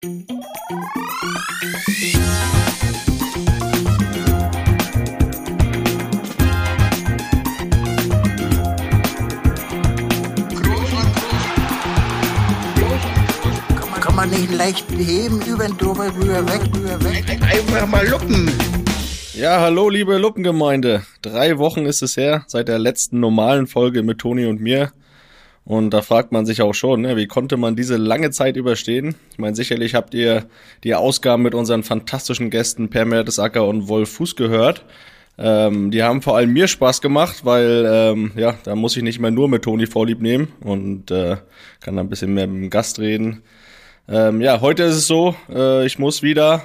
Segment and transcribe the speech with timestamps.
[0.00, 0.14] Kann
[14.14, 17.24] man nicht leicht heben, über den drüber, rüber, weg, rüber, weg.
[17.42, 18.52] Einfach mal luppen.
[19.34, 21.02] Ja, hallo liebe Luppengemeinde.
[21.22, 24.92] Drei Wochen ist es her, seit der letzten normalen Folge mit Toni und mir.
[25.68, 29.16] Und da fragt man sich auch schon, ne, wie konnte man diese lange Zeit überstehen?
[29.32, 30.46] Ich meine, sicherlich habt ihr
[30.82, 34.86] die Ausgaben mit unseren fantastischen Gästen Per Mertesacker und Wolf Fuß gehört.
[35.36, 39.18] Ähm, die haben vor allem mir Spaß gemacht, weil ähm, ja, da muss ich nicht
[39.18, 41.36] mehr nur mit Toni Vorlieb nehmen und äh,
[41.80, 43.42] kann da ein bisschen mehr mit dem Gast reden.
[44.08, 46.62] Ähm, ja, heute ist es so, äh, ich muss wieder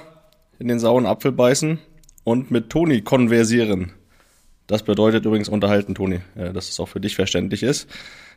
[0.58, 1.78] in den sauren Apfel beißen
[2.24, 3.92] und mit Toni konversieren.
[4.66, 7.86] Das bedeutet übrigens unterhalten, Toni, äh, dass es auch für dich verständlich ist.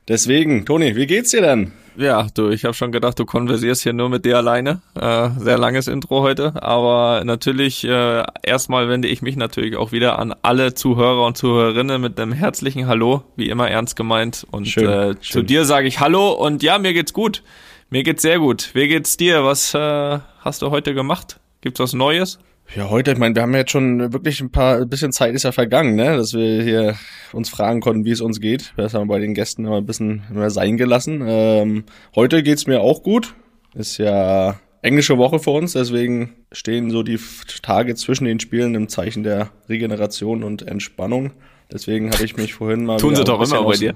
[0.07, 1.73] Deswegen, Toni, wie geht's dir denn?
[1.97, 4.81] Ja, du, ich habe schon gedacht, du konversierst hier nur mit dir alleine.
[4.95, 10.19] Äh, sehr langes Intro heute, aber natürlich äh, erstmal wende ich mich natürlich auch wieder
[10.19, 14.45] an alle Zuhörer und Zuhörerinnen mit einem herzlichen Hallo, wie immer ernst gemeint.
[14.51, 15.21] Und Schön, äh, schön.
[15.21, 17.41] zu dir sage ich Hallo und ja, mir geht's gut.
[17.89, 18.69] Mir geht's sehr gut.
[18.73, 19.43] Wie geht's dir?
[19.43, 21.39] Was äh, hast du heute gemacht?
[21.61, 22.37] Gibt's was Neues?
[22.75, 25.33] Ja, heute, ich meine, wir haben ja jetzt schon wirklich ein paar, ein bisschen Zeit
[25.33, 26.95] ist ja vergangen, ne, dass wir hier
[27.31, 28.73] uns fragen konnten, wie es uns geht.
[28.75, 31.23] Das haben wir bei den Gästen immer ein bisschen mehr sein gelassen.
[31.25, 33.35] Ähm, heute geht's mir auch gut.
[33.73, 37.19] Ist ja englische Woche für uns, deswegen stehen so die
[37.61, 41.31] Tage zwischen den Spielen im Zeichen der Regeneration und Entspannung.
[41.71, 43.93] Deswegen habe ich mich vorhin mal Tun sie doch immer bei dir.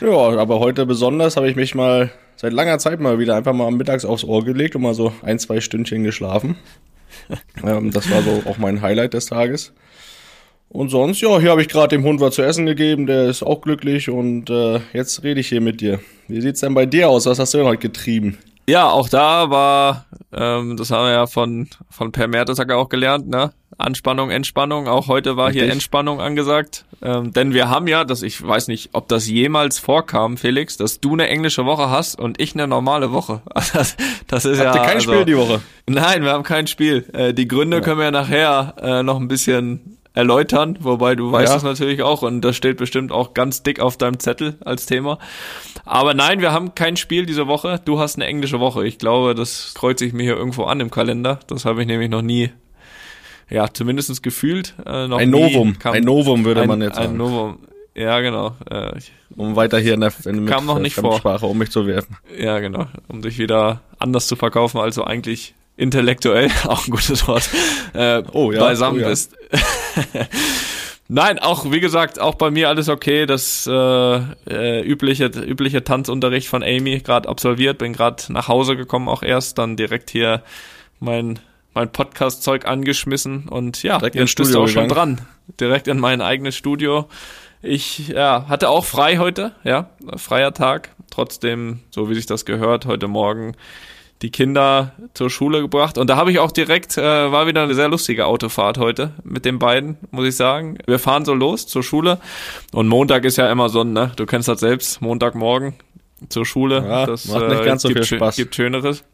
[0.00, 3.70] Ja, aber heute besonders habe ich mich mal seit langer Zeit mal wieder einfach mal
[3.70, 6.56] mittags aufs Ohr gelegt und mal so ein, zwei Stündchen geschlafen.
[7.64, 9.72] Ähm, das war so auch mein Highlight des Tages.
[10.68, 13.42] Und sonst, ja, hier habe ich gerade dem Hund was zu essen gegeben, der ist
[13.44, 16.00] auch glücklich und äh, jetzt rede ich hier mit dir.
[16.26, 17.26] Wie sieht's denn bei dir aus?
[17.26, 18.38] Was hast du denn heute getrieben?
[18.68, 23.28] Ja, auch da war, ähm, das haben wir ja von, von Per Mertesacker auch gelernt,
[23.28, 23.52] ne?
[23.78, 24.88] Anspannung, Entspannung.
[24.88, 25.74] Auch heute war hier Richtig.
[25.74, 26.84] Entspannung angesagt.
[27.02, 31.00] Ähm, denn wir haben ja, das ich weiß nicht, ob das jemals vorkam, Felix, dass
[31.00, 33.42] du eine englische Woche hast und ich eine normale Woche.
[33.54, 34.82] Also Das, das ist Habt ja.
[34.82, 35.60] ihr kein also, Spiel die Woche?
[35.86, 37.04] Nein, wir haben kein Spiel.
[37.12, 41.50] Äh, die Gründe können wir ja nachher äh, noch ein bisschen erläutern, wobei du weißt
[41.52, 41.56] Ja.
[41.56, 45.18] es natürlich auch und das steht bestimmt auch ganz dick auf deinem Zettel als Thema.
[45.84, 47.80] Aber nein, wir haben kein Spiel diese Woche.
[47.84, 48.86] Du hast eine englische Woche.
[48.86, 51.40] Ich glaube, das kreuze ich mir hier irgendwo an im Kalender.
[51.48, 52.50] Das habe ich nämlich noch nie,
[53.50, 54.74] ja, zumindestens gefühlt.
[54.86, 55.78] Äh, noch Ein Novum.
[55.78, 57.16] kam- Ein Novum würde ein, man jetzt Ein sagen.
[57.16, 57.58] Novum.
[57.94, 58.56] Ja, genau.
[58.70, 61.16] Äh, ich, Um weiter hier in der, in, Kam noch nicht vor.
[61.18, 62.16] Sprache um mich zu werfen.
[62.36, 62.86] Ja, genau.
[63.08, 67.48] Um dich wieder anders zu verkaufen, als du eigentlich intellektuell, auch ein gutes Wort,
[67.92, 69.08] äh, Oh ja, beisammen oh ja.
[69.08, 69.36] bist.
[71.08, 73.26] Nein, auch wie gesagt, auch bei mir alles okay.
[73.26, 73.72] Das äh,
[74.48, 79.58] äh, übliche übliche Tanzunterricht von Amy gerade absolviert, bin gerade nach Hause gekommen, auch erst
[79.58, 80.42] dann direkt hier
[81.00, 81.38] mein
[81.74, 85.16] mein Podcast-Zeug angeschmissen und ja, Direkt jetzt bist du auch schon gegangen.
[85.16, 85.26] dran.
[85.60, 87.08] Direkt in mein eigenes Studio.
[87.62, 90.90] Ich ja, hatte auch frei heute, ja, freier Tag.
[91.10, 93.54] Trotzdem, so wie sich das gehört, heute Morgen
[94.22, 95.98] die Kinder zur Schule gebracht.
[95.98, 97.02] Und da habe ich auch direkt, äh,
[97.32, 100.78] war wieder eine sehr lustige Autofahrt heute mit den beiden, muss ich sagen.
[100.86, 102.18] Wir fahren so los zur Schule.
[102.72, 104.12] Und Montag ist ja immer so, ne?
[104.16, 105.74] Du kennst das selbst, Montagmorgen
[106.28, 106.76] zur Schule.
[106.86, 108.36] Ja, das macht nicht ganz so gibt, viel Spaß.
[108.36, 109.04] gibt Schöneres.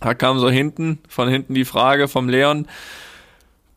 [0.00, 2.66] Da kam so hinten, von hinten die Frage vom Leon,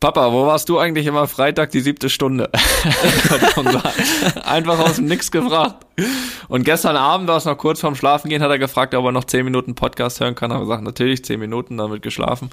[0.00, 2.50] Papa, wo warst du eigentlich immer Freitag die siebte Stunde?
[4.44, 5.84] Einfach aus dem Nix gefragt.
[6.46, 9.10] Und gestern Abend, war es noch kurz vorm Schlafen gehen, hat er gefragt, ob er
[9.10, 10.52] noch zehn Minuten Podcast hören kann.
[10.52, 12.50] Habe gesagt, natürlich zehn Minuten, damit geschlafen.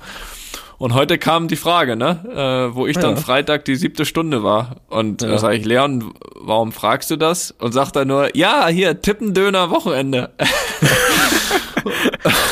[0.80, 3.22] Und heute kam die Frage, ne, äh, wo ich dann Ja.
[3.22, 4.78] Freitag die siebte Stunde war.
[4.90, 5.28] Und Ja.
[5.30, 7.52] da sage ich, Leon, warum fragst du das?
[7.52, 10.32] Und sagt er nur, ja, hier, Tippendöner Wochenende.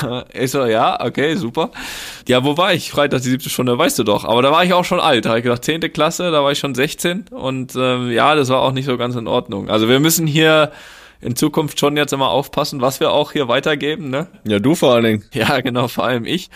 [0.33, 1.71] ich so, ja, okay, super.
[2.27, 2.91] Ja, wo war ich?
[2.91, 4.25] Freitag die siebte Stunde, weißt du doch.
[4.25, 5.25] Aber da war ich auch schon alt.
[5.25, 7.25] Da habe ich gedacht, zehnte Klasse, da war ich schon 16.
[7.31, 9.69] Und ähm, ja, das war auch nicht so ganz in Ordnung.
[9.69, 10.71] Also wir müssen hier
[11.21, 14.27] in Zukunft schon jetzt immer aufpassen, was wir auch hier weitergeben, ne?
[14.43, 15.25] Ja, du vor allen Dingen.
[15.33, 16.49] Ja, genau, vor allem ich.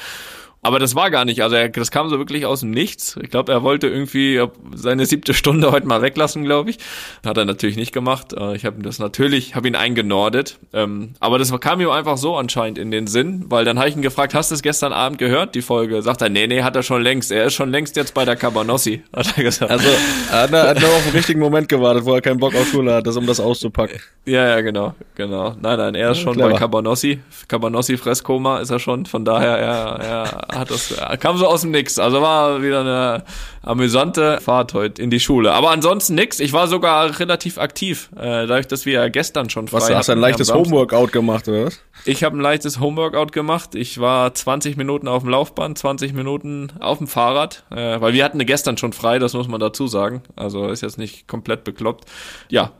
[0.68, 3.18] Aber das war gar nicht, also er, das kam so wirklich aus dem Nichts.
[3.24, 4.42] Ich glaube, er wollte irgendwie
[4.75, 6.78] seine siebte Stunde heute mal weglassen, glaube ich.
[7.25, 8.34] Hat er natürlich nicht gemacht.
[8.34, 10.60] Äh, Ich habe das natürlich, habe ihn eingenordet.
[10.74, 13.96] Ähm, Aber das kam ihm einfach so anscheinend in den Sinn, weil dann habe ich
[13.96, 16.02] ihn gefragt, hast du es gestern Abend gehört, die Folge?
[16.02, 17.31] Sagt er, nee, nee, hat er schon längst.
[17.31, 19.72] Er ist schon längst jetzt bei der Cabanossi, hat er gesagt.
[19.72, 19.88] Also,
[20.31, 22.68] er hat, er hat nur auf den richtigen Moment gewartet, wo er keinen Bock auf
[22.68, 24.00] Schule hat, das, um das auszupacken.
[24.25, 25.56] Ja, ja, genau, genau.
[25.62, 26.50] Nein, nein, er ist Ja, schon clever.
[26.52, 27.20] bei Cabanossi.
[27.48, 29.06] Cabanossi Fresskoma ist er schon.
[29.06, 32.00] Von daher, er, er hat das, kam so aus dem Nix.
[32.00, 33.24] Also war wieder eine
[33.68, 35.51] amüsante Fahrt heute in die Schule.
[35.54, 36.39] Aber ansonsten nix.
[36.39, 40.13] Ich war sogar relativ aktiv, äh, dadurch, dass wir gestern schon frei Was, hast du
[40.13, 41.81] ein leichtes Homeworkout gemacht, oder was?
[42.06, 43.75] Ich habe ein leichtes Homeworkout gemacht.
[43.75, 48.24] Ich war 20 Minuten auf dem Laufband, 20 Minuten auf dem Fahrrad, äh, weil wir
[48.24, 50.24] hatten gestern schon frei, das muss man dazu sagen.
[50.36, 52.06] Also ist jetzt nicht komplett bekloppt.
[52.50, 52.71] Ja,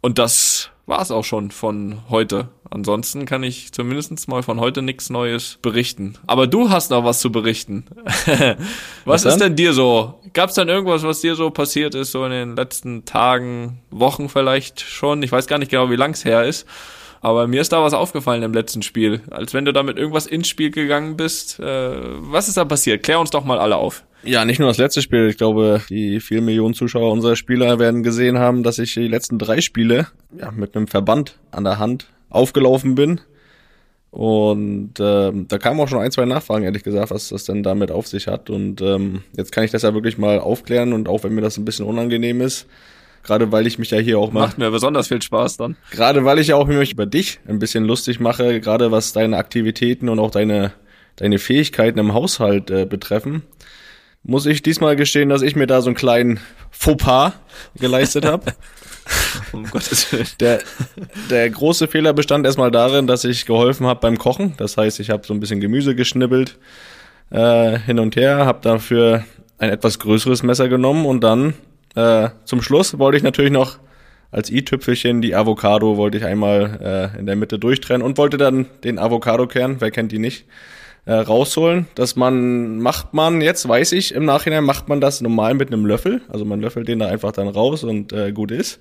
[0.00, 2.48] und das war es auch schon von heute.
[2.68, 6.14] Ansonsten kann ich zumindest mal von heute nichts Neues berichten.
[6.26, 7.86] Aber du hast noch was zu berichten.
[8.26, 8.56] was,
[9.04, 10.20] was ist denn dir so?
[10.32, 14.28] Gab es dann irgendwas, was dir so passiert ist, so in den letzten Tagen, Wochen
[14.28, 15.22] vielleicht schon?
[15.22, 16.66] Ich weiß gar nicht genau, wie lang es her ist.
[17.20, 19.20] Aber mir ist da was aufgefallen im letzten Spiel.
[19.30, 21.60] Als wenn du damit irgendwas ins Spiel gegangen bist.
[21.60, 23.02] Äh, was ist da passiert?
[23.02, 24.04] Klär uns doch mal alle auf.
[24.22, 25.28] Ja, nicht nur das letzte Spiel.
[25.28, 29.38] Ich glaube, die vier Millionen Zuschauer unserer Spieler werden gesehen haben, dass ich die letzten
[29.38, 30.08] drei Spiele
[30.38, 33.20] ja, mit einem Verband an der Hand aufgelaufen bin.
[34.10, 37.90] Und ähm, da kamen auch schon ein, zwei Nachfragen, ehrlich gesagt, was das denn damit
[37.90, 38.50] auf sich hat.
[38.50, 41.58] Und ähm, jetzt kann ich das ja wirklich mal aufklären und auch wenn mir das
[41.58, 42.66] ein bisschen unangenehm ist,
[43.22, 44.40] gerade weil ich mich ja hier auch mal...
[44.40, 45.76] Macht mir besonders viel Spaß dann.
[45.90, 49.36] Gerade weil ich ja auch mich über dich ein bisschen lustig mache, gerade was deine
[49.36, 50.72] Aktivitäten und auch deine,
[51.16, 53.42] deine Fähigkeiten im Haushalt äh, betreffen
[54.22, 56.40] muss ich diesmal gestehen, dass ich mir da so einen kleinen
[56.70, 57.32] Fauxpas
[57.78, 58.52] geleistet habe.
[59.52, 60.26] um Gottes Willen.
[60.40, 60.60] Der,
[61.30, 64.54] der große Fehler bestand erstmal darin, dass ich geholfen habe beim Kochen.
[64.56, 66.58] Das heißt, ich habe so ein bisschen Gemüse geschnibbelt
[67.30, 69.24] äh, hin und her, habe dafür
[69.58, 71.54] ein etwas größeres Messer genommen und dann
[71.94, 73.78] äh, zum Schluss wollte ich natürlich noch
[74.32, 78.66] als i-Tüpfelchen die Avocado wollte ich einmal äh, in der Mitte durchtrennen und wollte dann
[78.84, 80.46] den Avocado-Kern, wer kennt die nicht,
[81.04, 81.86] äh, rausholen.
[81.94, 85.86] dass man, macht man, jetzt weiß ich, im Nachhinein macht man das normal mit einem
[85.86, 86.20] Löffel.
[86.28, 88.80] Also man löffelt den da einfach dann raus und äh, gut ist.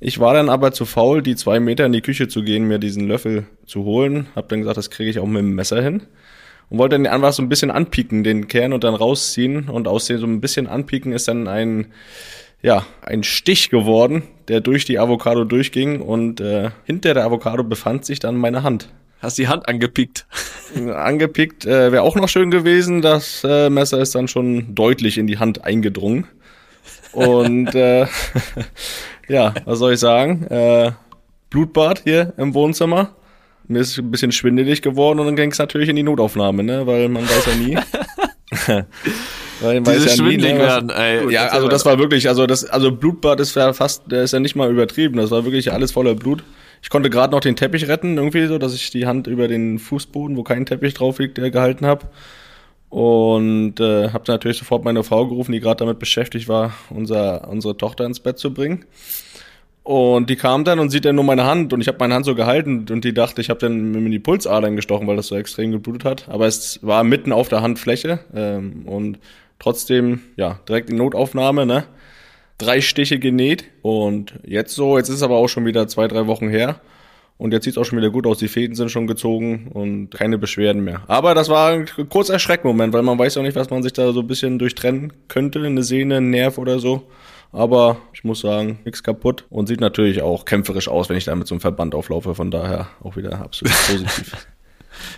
[0.00, 2.78] Ich war dann aber zu faul, die zwei Meter in die Küche zu gehen, mir
[2.78, 4.26] diesen Löffel zu holen.
[4.34, 6.02] Hab dann gesagt, das kriege ich auch mit dem Messer hin.
[6.70, 9.68] Und wollte dann einfach so ein bisschen anpieken, den Kern und dann rausziehen.
[9.68, 11.86] Und aus dem so ein bisschen anpieken ist dann ein,
[12.62, 16.00] ja, ein Stich geworden, der durch die Avocado durchging.
[16.00, 18.88] Und äh, hinter der Avocado befand sich dann meine Hand.
[19.20, 20.26] Hast die Hand angepickt.
[20.74, 23.00] Angepickt äh, wäre auch noch schön gewesen.
[23.00, 26.26] Das äh, Messer ist dann schon deutlich in die Hand eingedrungen.
[27.12, 28.06] Und äh,
[29.28, 30.44] ja, was soll ich sagen?
[30.48, 30.92] Äh,
[31.50, 33.14] Blutbad hier im Wohnzimmer.
[33.66, 36.86] Mir ist ein bisschen schwindelig geworden und dann ging es natürlich in die Notaufnahme, ne?
[36.86, 37.78] Weil man weiß ja nie.
[39.60, 41.32] Weil man Dieses weiß ja nie, ne, werden, ey.
[41.32, 44.40] Ja, also das war wirklich, also das, also Blutbad ist ja fast, der ist ja
[44.40, 45.16] nicht mal übertrieben.
[45.16, 46.42] Das war wirklich alles voller Blut.
[46.82, 49.78] Ich konnte gerade noch den Teppich retten, irgendwie so, dass ich die Hand über den
[49.78, 52.06] Fußboden, wo kein Teppich drauf liegt, äh, gehalten habe.
[52.90, 57.76] Und äh, habe natürlich sofort meine Frau gerufen, die gerade damit beschäftigt war, unser, unsere
[57.76, 58.84] Tochter ins Bett zu bringen.
[59.84, 62.24] Und die kam dann und sieht dann nur meine Hand und ich habe meine Hand
[62.24, 65.36] so gehalten und die dachte, ich habe dann mir die Pulsadern gestochen, weil das so
[65.36, 66.28] extrem geblutet hat.
[66.28, 69.18] Aber es war mitten auf der Handfläche ähm, und
[69.58, 71.84] trotzdem, ja, direkt in Notaufnahme, ne?
[72.58, 76.26] drei Stiche genäht und jetzt so, jetzt ist es aber auch schon wieder zwei, drei
[76.26, 76.80] Wochen her.
[77.36, 78.38] Und jetzt sieht es auch schon wieder gut aus.
[78.38, 81.02] Die Fäden sind schon gezogen und keine Beschwerden mehr.
[81.08, 84.12] Aber das war ein kurzer Schreckmoment, weil man weiß auch nicht, was man sich da
[84.12, 85.58] so ein bisschen durchtrennen könnte.
[85.64, 87.02] Eine Sehne, ein Nerv oder so.
[87.54, 91.34] Aber ich muss sagen, nichts kaputt und sieht natürlich auch kämpferisch aus, wenn ich da
[91.36, 92.34] mit so einem Verband auflaufe.
[92.34, 94.32] Von daher auch wieder absolut positiv.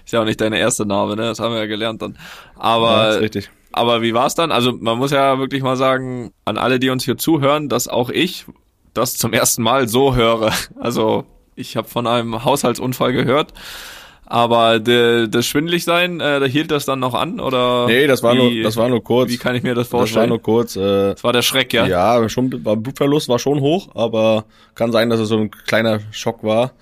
[0.04, 1.22] ist ja auch nicht deine erste Narbe, ne?
[1.22, 2.18] Das haben wir ja gelernt dann.
[2.56, 3.50] Aber ja, richtig.
[3.72, 4.52] Aber wie war es dann?
[4.52, 8.10] Also man muss ja wirklich mal sagen, an alle, die uns hier zuhören, dass auch
[8.10, 8.44] ich
[8.92, 10.52] das zum ersten Mal so höre.
[10.78, 11.24] Also
[11.54, 13.54] ich habe von einem Haushaltsunfall gehört.
[14.28, 17.86] Aber de, das Schwindeligsein, äh, da hielt das dann noch an oder?
[17.86, 19.30] Nee, das war wie, nur, das war nur kurz.
[19.30, 20.28] Wie kann ich mir das vorstellen?
[20.28, 20.74] Das war nur kurz.
[20.74, 21.86] Äh, das war der Schreck, ja.
[21.86, 26.00] Ja, schon war Blutverlust war schon hoch, aber kann sein, dass es so ein kleiner
[26.10, 26.72] Schock war.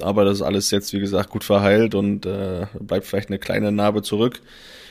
[0.00, 3.70] Aber das ist alles jetzt, wie gesagt, gut verheilt und äh, bleibt vielleicht eine kleine
[3.70, 4.40] Narbe zurück.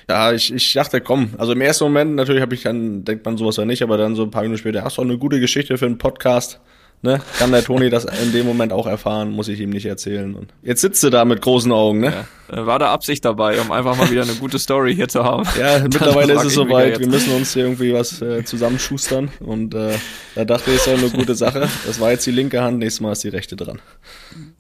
[0.08, 3.38] Ja, ich, ich dachte, komm, also im ersten Moment natürlich habe ich dann, denkt man
[3.38, 5.78] sowas ja nicht, aber dann so ein paar Minuten später, ach so, eine gute Geschichte
[5.78, 6.60] für einen Podcast.
[7.04, 7.20] Ne?
[7.38, 10.34] Kann der Toni das in dem Moment auch erfahren, muss ich ihm nicht erzählen.
[10.36, 12.08] Und jetzt sitzt du da mit großen Augen, ne?
[12.08, 12.26] Ja.
[12.50, 15.48] War da Absicht dabei, um einfach mal wieder eine gute Story hier zu haben.
[15.58, 17.00] Ja, mittlerweile ist es soweit.
[17.00, 19.32] Wir müssen uns hier irgendwie was äh, zusammenschustern.
[19.40, 19.94] Und äh,
[20.36, 21.70] da dachte ich, ist ja eine gute Sache.
[21.86, 23.82] Das war jetzt die linke Hand, nächstes Mal ist die rechte dran.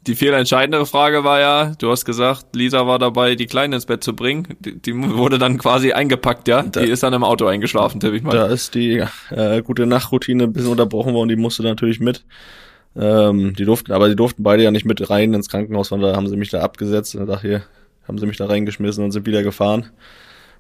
[0.08, 3.86] Die viel entscheidendere Frage war ja, du hast gesagt, Lisa war dabei, die Kleine ins
[3.86, 4.48] Bett zu bringen.
[4.60, 6.64] Die, die wurde dann quasi eingepackt, ja?
[6.64, 8.36] Da, die ist dann im Auto eingeschlafen, tippe ich mal.
[8.36, 12.24] Da ist die äh, gute Nachtroutine ein bisschen unterbrochen worden, die musste natürlich mit.
[12.96, 16.16] Ähm, die durften, aber die durften beide ja nicht mit rein ins Krankenhaus, von da
[16.16, 17.64] haben sie mich da abgesetzt und dachte, hier,
[18.08, 19.90] haben sie mich da reingeschmissen und sind wieder gefahren.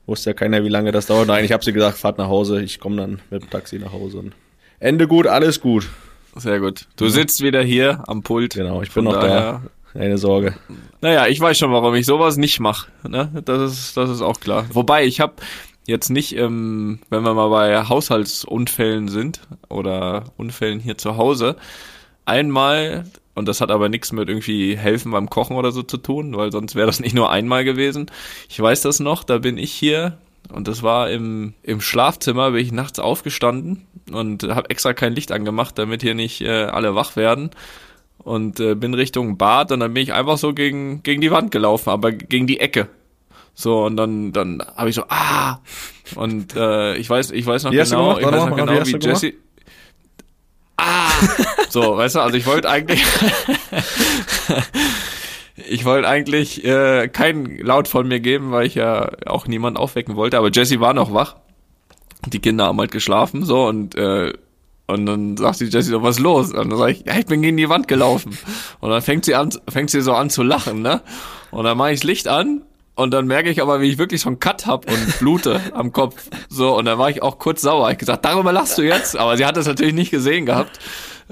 [0.05, 1.27] Wusste ja keiner, wie lange das dauert.
[1.27, 3.93] Nein, ich habe sie gesagt, fahrt nach Hause, ich komme dann mit dem Taxi nach
[3.93, 4.19] Hause.
[4.19, 4.33] Und
[4.79, 5.87] Ende gut, alles gut.
[6.35, 6.87] Sehr gut.
[6.97, 8.55] Du sitzt wieder hier am Pult.
[8.55, 9.61] Genau, ich bin noch da.
[9.93, 10.55] keine Sorge.
[11.01, 12.89] Naja, ich weiß schon, warum ich sowas nicht mache.
[13.07, 13.29] Ne?
[13.45, 14.65] Das, ist, das ist auch klar.
[14.73, 15.35] Wobei, ich habe
[15.85, 21.55] jetzt nicht, ähm, wenn wir mal bei Haushaltsunfällen sind oder Unfällen hier zu Hause,
[22.25, 26.36] einmal, und das hat aber nichts mit irgendwie helfen beim Kochen oder so zu tun,
[26.36, 28.08] weil sonst wäre das nicht nur einmal gewesen.
[28.50, 30.18] Ich weiß das noch, da bin ich hier
[30.51, 35.32] und das war im, im Schlafzimmer, bin ich nachts aufgestanden und habe extra kein Licht
[35.32, 37.51] angemacht, damit hier nicht äh, alle wach werden
[38.20, 41.51] und äh, bin Richtung Bad und dann bin ich einfach so gegen, gegen die Wand
[41.51, 42.88] gelaufen, aber gegen die Ecke.
[43.56, 45.60] So, und dann, dann habe ich so, ah!
[46.15, 48.22] Und äh, ich weiß, ich weiß noch Wie genau, gemacht?
[48.22, 49.34] ich weiß noch genau, wie Jesse.
[50.77, 51.12] Ah!
[51.70, 53.03] So, weißt du, also ich wollte eigentlich.
[55.68, 60.15] ich wollte eigentlich äh, keinen Laut von mir geben, weil ich ja auch niemanden aufwecken
[60.15, 61.36] wollte, aber Jesse war noch wach.
[62.27, 64.34] Die Kinder haben halt geschlafen, so und äh,
[64.86, 66.51] und dann sagt sie Jessie so, was ist los?
[66.51, 68.38] Und dann sage ich, ja, ich bin gegen die Wand gelaufen.
[68.82, 71.01] Und dann fängt sie an, fängt sie so an zu lachen, ne?
[71.51, 72.63] Und dann mache ich das Licht an
[72.95, 75.91] und dann merke ich aber, wie ich wirklich so einen Cut hab und blute am
[75.91, 76.29] Kopf.
[76.50, 77.89] So, und dann war ich auch kurz sauer.
[77.91, 79.17] Ich gesagt, darüber lachst du jetzt?
[79.17, 80.79] Aber sie hat das natürlich nicht gesehen gehabt.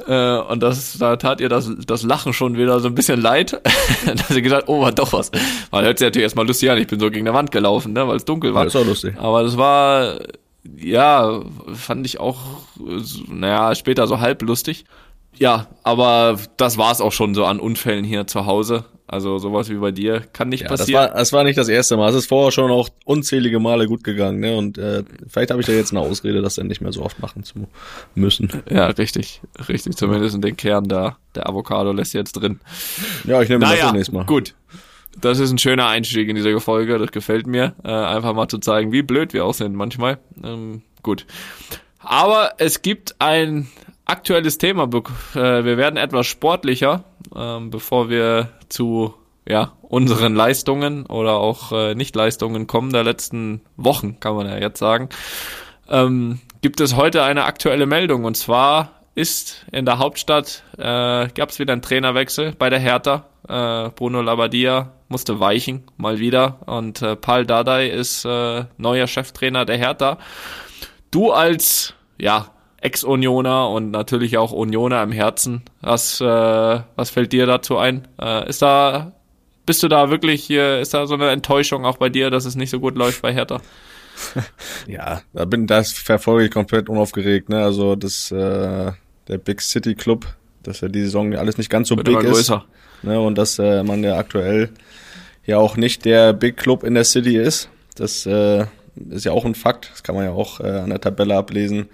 [0.07, 3.61] Äh, und das, da tat ihr das, das Lachen schon wieder so ein bisschen leid.
[4.05, 5.31] dann hat sie gesagt, oh, war doch was.
[5.69, 6.79] Weil hört sich natürlich erstmal lustig an.
[6.79, 8.63] Ich bin so gegen der Wand gelaufen, ne, weil es dunkel war.
[8.63, 9.15] Ja, ist auch lustig.
[9.19, 10.19] Aber das war,
[10.77, 11.41] ja,
[11.73, 12.39] fand ich auch,
[13.27, 14.85] naja, später so halb lustig.
[15.37, 18.85] Ja, aber das war's auch schon so an Unfällen hier zu Hause.
[19.11, 21.01] Also sowas wie bei dir kann nicht Ja, das passieren.
[21.09, 22.09] war, das war nicht das erste Mal.
[22.09, 24.55] Es ist vorher schon auch unzählige Male gut gegangen, ne?
[24.55, 27.19] Und äh, vielleicht habe ich da jetzt eine Ausrede, das dann nicht mehr so oft
[27.19, 27.67] machen zu
[28.15, 28.49] müssen.
[28.69, 29.97] ja, richtig, richtig.
[29.97, 31.17] Zumindest in den Kern da.
[31.35, 32.59] Der Avocado lässt jetzt drin.
[33.25, 34.25] Ja, ich nehme das Naja, nächste Mal.
[34.25, 34.55] gut.
[35.19, 36.97] Das ist ein schöner Einstieg in diese Folge.
[36.97, 37.75] Das gefällt mir.
[37.83, 40.19] Äh, einfach mal zu zeigen, wie blöd wir auch sind manchmal.
[40.41, 41.25] Ähm, gut.
[41.99, 43.67] Aber es gibt ein
[44.11, 44.83] aktuelles Thema.
[44.83, 47.03] Äh, wir werden etwas sportlicher,
[47.35, 49.13] ähm, bevor wir zu
[49.47, 54.79] ja, unseren Leistungen oder auch äh, Nichtleistungen kommen der letzten Wochen, kann man ja jetzt
[54.79, 55.09] sagen.
[55.89, 61.49] Ähm, gibt es heute eine aktuelle Meldung und zwar ist in der Hauptstadt äh, gab
[61.49, 63.25] es wieder einen Trainerwechsel bei der Hertha.
[63.47, 69.65] Äh, Bruno Labbadia musste weichen mal wieder und äh, Paul Dardai ist äh, neuer Cheftrainer
[69.65, 70.17] der Hertha.
[71.09, 72.47] Du als ja
[72.81, 76.25] Ex-Unioner und natürlich auch Unioner im Herzen, was äh,
[76.95, 78.07] was fällt dir dazu ein?
[78.19, 79.13] Äh, ist da
[79.65, 82.55] bist du da wirklich äh, ist da so eine Enttäuschung auch bei dir, dass es
[82.55, 83.61] nicht so gut läuft bei Hertha?
[84.87, 87.63] Ja, da bin das verfolge ich komplett unaufgeregt, ne?
[87.63, 88.91] Also das äh,
[89.27, 90.25] der Big City Club,
[90.63, 92.33] dass ja die Saison alles nicht ganz so Wird big immer ist.
[92.33, 92.65] größer.
[93.03, 93.19] Ne?
[93.19, 94.69] Und dass äh, man ja aktuell
[95.45, 97.69] ja auch nicht der Big Club in der City ist.
[97.95, 98.65] Das äh,
[99.09, 99.89] ist ja auch ein Fakt.
[99.91, 101.89] Das kann man ja auch äh, an der Tabelle ablesen.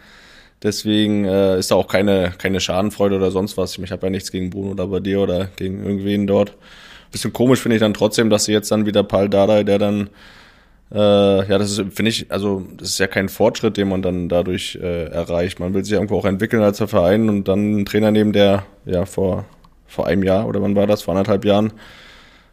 [0.63, 3.77] Deswegen äh, ist da auch keine, keine Schadenfreude oder sonst was.
[3.77, 6.55] Ich habe ja nichts gegen Bruno oder bei dir oder gegen irgendwen dort.
[7.11, 10.09] Bisschen komisch finde ich dann trotzdem, dass sie jetzt dann wieder Paul Dardai, der dann
[10.91, 14.29] äh, ja, das ist, finde ich, also das ist ja kein Fortschritt, den man dann
[14.29, 15.59] dadurch äh, erreicht.
[15.59, 19.05] Man will sich irgendwo auch entwickeln als Verein und dann einen Trainer nehmen, der ja
[19.05, 19.45] vor,
[19.85, 21.73] vor einem Jahr oder wann war das, vor anderthalb Jahren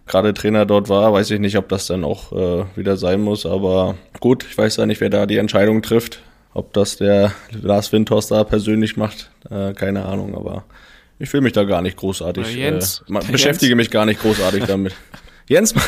[0.06, 3.46] gerade Trainer dort war, weiß ich nicht, ob das dann auch äh, wieder sein muss,
[3.46, 6.23] aber gut, ich weiß ja nicht, wer da die Entscheidung trifft.
[6.54, 10.64] Ob das der Lars Windhorst da persönlich macht, äh, keine Ahnung, aber
[11.18, 13.04] ich will mich da gar nicht großartig, Jens.
[13.08, 14.94] äh, beschäftige mich gar nicht großartig damit.
[15.49, 15.80] Jens, du,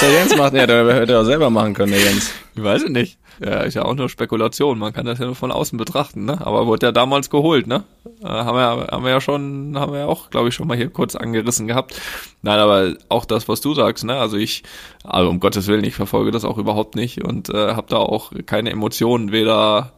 [0.00, 2.30] der Jens macht, ja, der hätte er auch selber machen können, der Jens.
[2.54, 3.18] Ich weiß es nicht.
[3.40, 4.78] Ja, ist ja auch nur Spekulation.
[4.78, 6.44] Man kann das ja nur von außen betrachten, ne?
[6.44, 7.84] Aber wurde ja damals geholt, ne?
[8.22, 10.76] Äh, haben wir, haben wir ja schon, haben wir ja auch, glaube ich, schon mal
[10.76, 12.00] hier kurz angerissen gehabt.
[12.42, 14.16] Nein, aber auch das, was du sagst, ne?
[14.16, 14.64] Also ich,
[15.04, 18.32] also um Gottes Willen, ich verfolge das auch überhaupt nicht und äh, habe da auch
[18.46, 19.92] keine Emotionen, weder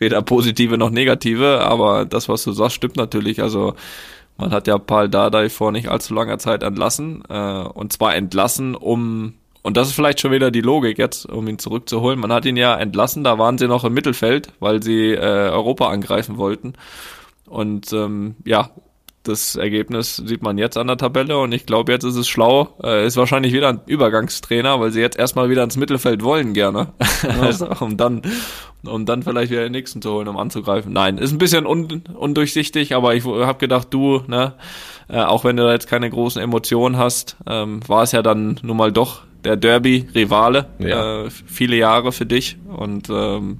[0.00, 1.60] weder positive noch negative.
[1.60, 3.40] Aber das, was du sagst, stimmt natürlich.
[3.40, 3.74] Also
[4.36, 7.22] man hat ja Paul Dardai vor nicht allzu langer Zeit entlassen.
[7.28, 11.46] Äh, und zwar entlassen, um, und das ist vielleicht schon wieder die Logik jetzt, um
[11.48, 12.18] ihn zurückzuholen.
[12.18, 15.88] Man hat ihn ja entlassen, da waren sie noch im Mittelfeld, weil sie äh, Europa
[15.88, 16.74] angreifen wollten.
[17.46, 18.70] Und ähm, ja,
[19.22, 22.74] das Ergebnis sieht man jetzt an der Tabelle und ich glaube, jetzt ist es schlau.
[22.82, 26.94] Äh, ist wahrscheinlich wieder ein Übergangstrainer, weil sie jetzt erstmal wieder ins Mittelfeld wollen gerne.
[27.40, 28.22] also, um dann,
[28.82, 30.92] um dann vielleicht wieder den nächsten zu holen, um anzugreifen.
[30.94, 34.54] Nein, ist ein bisschen un undurchsichtig, aber ich habe gedacht, du, ne,
[35.08, 38.58] äh, auch wenn du da jetzt keine großen Emotionen hast, ähm, war es ja dann
[38.62, 40.66] nun mal doch der Derby-Rivale.
[40.78, 41.24] Ja.
[41.24, 43.58] Äh, viele Jahre für dich und ähm,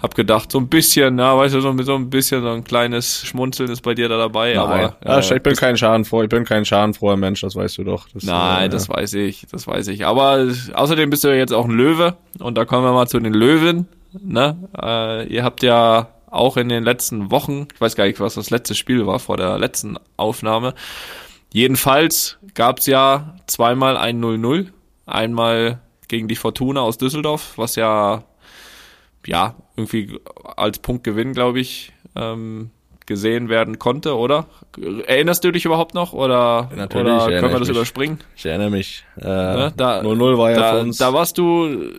[0.00, 3.26] hab gedacht, so ein bisschen, ja, weißt du, so, so ein bisschen, so ein kleines
[3.26, 4.58] Schmunzeln ist bei dir da dabei, Nein.
[4.58, 4.96] aber.
[5.04, 8.08] ja, äh, ich bin kein Schadenfroh, ich bin kein schadenfroher Mensch, das weißt du doch.
[8.14, 10.06] Das, Nein, äh, das weiß ich, das weiß ich.
[10.06, 13.18] Aber außerdem bist du ja jetzt auch ein Löwe und da kommen wir mal zu
[13.18, 13.88] den Löwen.
[14.12, 14.56] Ne?
[14.80, 18.50] Äh, ihr habt ja auch in den letzten Wochen, ich weiß gar nicht, was das
[18.50, 20.74] letzte Spiel war vor der letzten Aufnahme,
[21.52, 24.68] jedenfalls gab es ja zweimal ein 0-0.
[25.08, 28.24] Einmal gegen die Fortuna aus Düsseldorf, was ja,
[29.26, 30.18] ja, irgendwie
[30.56, 32.70] als Punktgewinn, glaube ich, ähm,
[33.06, 34.46] gesehen werden konnte, oder?
[35.06, 37.76] Erinnerst du dich überhaupt noch oder, Natürlich oder können wir das mich.
[37.76, 38.18] überspringen?
[38.36, 39.04] Ich erinnere mich.
[39.18, 39.72] Äh, Ne?
[39.76, 40.98] Da- 0-0 war ja Da, für uns.
[40.98, 41.90] da warst du,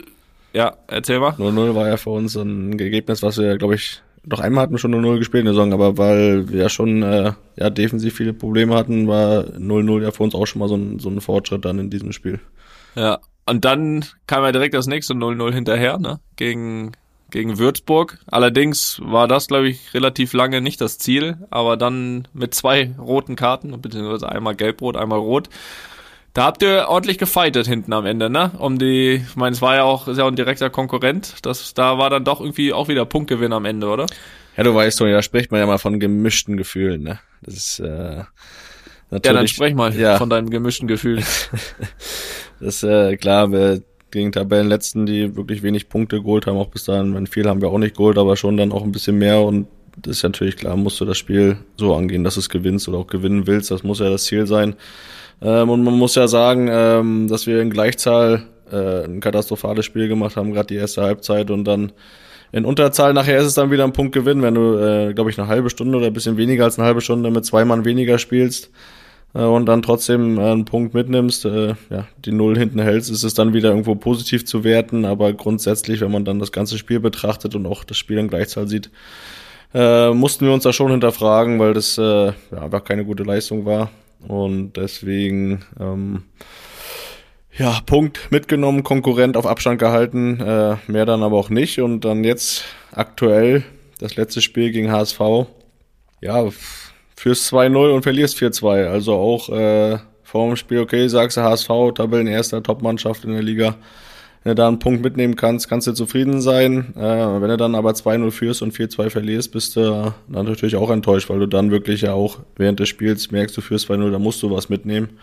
[0.54, 1.34] ja, erzähl mal.
[1.38, 4.80] 0-0 war ja für uns ein Ergebnis, was wir, glaube ich, noch einmal hatten wir
[4.80, 8.34] schon 0-0 gespielt in der Saison, aber weil wir ja schon äh, ja, defensiv viele
[8.34, 11.66] Probleme hatten, war 0-0 ja für uns auch schon mal so ein, so ein Fortschritt
[11.66, 12.39] dann in diesem Spiel.
[13.00, 13.20] Ja.
[13.46, 16.20] Und dann kam ja direkt das nächste 0-0 hinterher, ne?
[16.36, 16.91] Gegen,
[17.32, 18.20] gegen Würzburg.
[18.27, 23.36] Allerdings war das, glaube ich, relativ lange nicht das Ziel, aber dann mit zwei roten
[23.36, 25.50] Karten, beziehungsweise einmal gelb-rot, einmal rot.
[26.34, 28.51] Da habt ihr ordentlich gefightet hinten am Ende, ne?
[28.60, 31.38] Um die, ich meine, es war ja auch, ist ja ein direkter Konkurrent.
[31.44, 34.06] Das, da war dann doch irgendwie auch wieder Punktgewinn am Ende, oder?
[34.58, 37.20] Ja, du weißt, Toni, da spricht man ja mal von gemischten Gefühlen, ne?
[37.41, 38.24] Das ist äh,
[39.10, 39.25] natürlich.
[39.25, 40.18] Ja, dann sprech mal ja.
[40.18, 41.24] von deinem gemischten Gefühl.
[42.60, 46.86] Das ist äh, klar, wir gegen Tabellenletzten, die wirklich wenig Punkte geholt haben, auch bis
[46.86, 49.42] dahin, wenn viel haben wir auch nicht geholt, aber schon dann auch ein bisschen mehr
[49.42, 49.68] und
[50.01, 53.00] das ist natürlich klar, musst du das Spiel so angehen, dass du es gewinnst oder
[53.00, 54.75] auch gewinnen willst, das muss ja das Ziel sein.
[55.42, 60.08] Ähm, und man muss ja sagen, ähm, dass wir in Gleichzahl äh, ein katastrophales Spiel
[60.08, 61.92] gemacht haben, gerade die erste Halbzeit und dann
[62.51, 65.38] in Unterzahl nachher ist es dann wieder ein Punkt Gewinn, wenn du, äh, glaube ich,
[65.38, 68.18] eine halbe Stunde oder ein bisschen weniger als eine halbe Stunde mit zwei Mann weniger
[68.18, 68.72] spielst
[69.33, 73.33] und dann trotzdem äh, einen Punkt mitnimmst, äh, ja, die Null hinten hältst, ist es
[73.33, 77.55] dann wieder irgendwo positiv zu werten, aber grundsätzlich, wenn man dann das ganze Spiel betrachtet
[77.55, 78.89] und auch das Spiel in Gleichzahl sieht,
[79.74, 83.65] äh, mussten wir uns da schon hinterfragen, weil das äh, ja, einfach keine gute Leistung
[83.65, 83.91] war
[84.27, 86.24] und deswegen ähm,
[87.59, 91.81] ja, Punkt mitgenommen, Konkurrent auf Abstand gehalten, äh, mehr dann aber auch nicht.
[91.81, 93.63] Und dann jetzt aktuell
[94.00, 95.19] das letzte Spiel gegen HSV.
[96.21, 96.48] Ja,
[97.19, 98.88] fürs 2-0 und verlierst 4-2.
[98.88, 103.75] Also auch äh, vor dem Spiel, okay, sagst du HSV, Tabellenerster, Topmannschaft in der Liga.
[104.41, 106.93] Wenn du da einen Punkt mitnehmen kannst, kannst du zufrieden sein.
[106.95, 107.01] Äh,
[107.41, 111.29] wenn du dann aber 2-0 führst und 4-2 verlierst, bist du dann natürlich auch enttäuscht,
[111.29, 114.41] weil du dann wirklich ja auch während des Spiels merkst, du führst 2-0, da musst
[114.41, 115.19] du was mitnehmen.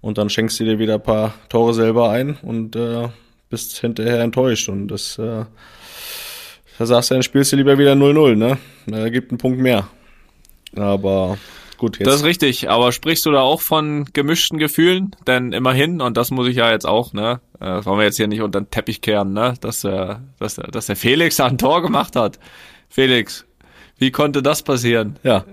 [0.00, 3.06] Und dann schenkst du dir wieder ein paar Tore selber ein und äh,
[3.48, 4.68] bist hinterher enttäuscht.
[4.68, 5.44] Und das, äh,
[6.78, 8.58] da sagst du, dann spielst du lieber wieder 0-0, ne?
[8.88, 9.86] Da gibt einen Punkt mehr.
[10.76, 11.38] Aber
[11.78, 12.06] gut, jetzt.
[12.06, 15.14] Das ist richtig, aber sprichst du da auch von gemischten Gefühlen?
[15.26, 18.16] Denn immerhin, und das muss ich ja jetzt auch, ne, äh, das wollen wir jetzt
[18.16, 21.46] hier nicht unter den Teppich kehren, ne, dass, äh, dass, der- dass der Felix da
[21.46, 22.38] ein Tor gemacht hat.
[22.88, 23.44] Felix,
[23.98, 25.16] wie konnte das passieren?
[25.22, 25.44] ja,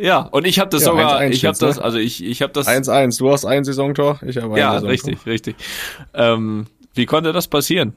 [0.00, 1.66] Ja, und ich habe das Ja, sogar, 1-1 ich habe ne?
[1.66, 3.18] das, also ich, ich habe das, 1-1.
[3.18, 4.90] Du hast ein Saisontor, ich habe ein ja, Saisontor.
[4.90, 5.56] richtig, richtig.
[6.14, 7.94] Ähm, wie konnte das passieren?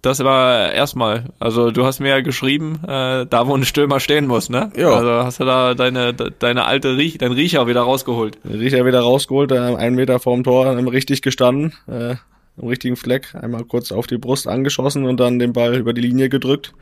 [0.00, 4.28] Das war erstmal, also du hast mir ja geschrieben, äh, da wo ein Stürmer stehen
[4.28, 4.70] muss, ne?
[4.76, 4.90] Ja.
[4.90, 8.38] Also hast du da deine, deine alte Riech, dein Riecher wieder rausgeholt.
[8.44, 12.14] Den Riecher wieder rausgeholt, äh, einen Meter vorm Tor, richtig gestanden, äh,
[12.60, 16.02] am richtigen Fleck, einmal kurz auf die Brust angeschossen und dann den Ball über die
[16.02, 16.74] Linie gedrückt.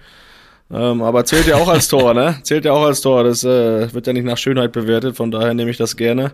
[0.71, 2.37] Ähm, aber zählt ja auch als Tor, ne?
[2.43, 3.25] Zählt ja auch als Tor.
[3.25, 6.33] Das äh, wird ja nicht nach Schönheit bewertet, von daher nehme ich das gerne.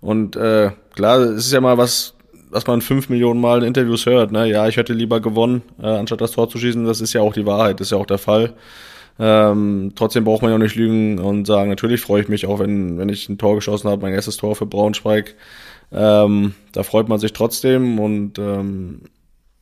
[0.00, 2.14] Und äh, klar, es ist ja mal was,
[2.50, 4.32] was man fünf Millionen Mal in Interviews hört.
[4.32, 4.48] Ne?
[4.48, 6.84] Ja, ich hätte lieber gewonnen, äh, anstatt das Tor zu schießen.
[6.84, 8.54] Das ist ja auch die Wahrheit, das ist ja auch der Fall.
[9.18, 12.58] Ähm, trotzdem braucht man ja auch nicht lügen und sagen, natürlich freue ich mich auch,
[12.58, 15.34] wenn, wenn ich ein Tor geschossen habe, mein erstes Tor für Braunschweig.
[15.92, 19.02] Ähm, da freut man sich trotzdem und ähm,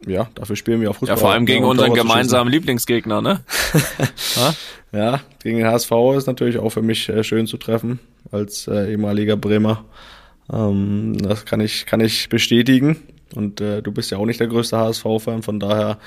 [0.06, 1.16] ja, dafür spielen wir auch Fußball.
[1.16, 3.40] Ja, vor allem gegen um unseren gemeinsamen Lieblingsgegner, ne?
[4.92, 7.98] Ja, gegen den HSV ist natürlich auch für mich äh, schön zu treffen,
[8.32, 9.84] als äh, ehemaliger Bremer.
[10.52, 12.96] Ähm, das kann ich, kann ich bestätigen.
[13.34, 15.98] Und äh, du bist ja auch nicht der größte HSV-Fan, von daher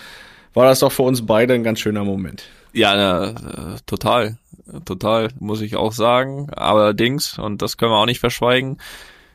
[0.54, 2.44] war das doch für uns beide ein ganz schöner Moment.
[2.74, 3.34] Ja, äh,
[3.86, 4.38] total.
[4.86, 6.50] Total, muss ich auch sagen.
[6.52, 8.78] Allerdings, und das können wir auch nicht verschweigen,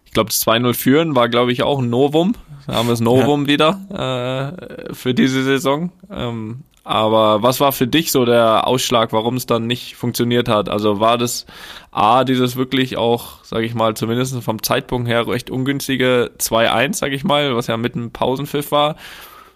[0.07, 2.35] ich glaube, das 2-0 führen war, glaube ich, auch ein Novum.
[2.67, 4.57] Da haben wir das Novum wieder
[4.89, 5.93] äh, für diese Saison.
[6.11, 10.69] Ähm, aber was war für dich so der Ausschlag, warum es dann nicht funktioniert hat?
[10.69, 11.45] Also war das
[11.91, 17.17] A, dieses wirklich auch, sage ich mal, zumindest vom Zeitpunkt her recht ungünstige 2-1, sage
[17.17, 18.95] ich mal, was ja mit einem Pausenpfiff war.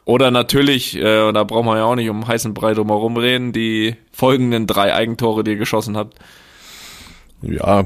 [0.05, 3.95] Oder natürlich, äh, da braucht man ja auch nicht um heißen Brei drumherum reden, die
[4.11, 6.19] folgenden drei Eigentore, die ihr geschossen habt.
[7.43, 7.85] Ja,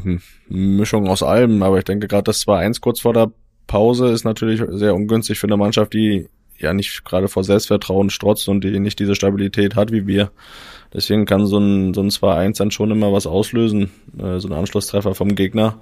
[0.49, 3.31] Mischung aus allem, aber ich denke gerade das 2-1 kurz vor der
[3.67, 6.29] Pause ist natürlich sehr ungünstig für eine Mannschaft, die
[6.59, 10.31] ja nicht gerade vor Selbstvertrauen strotzt und die nicht diese Stabilität hat wie wir.
[10.93, 14.53] Deswegen kann so ein, so ein 2-1 dann schon immer was auslösen, äh, so ein
[14.53, 15.79] Anschlusstreffer vom Gegner.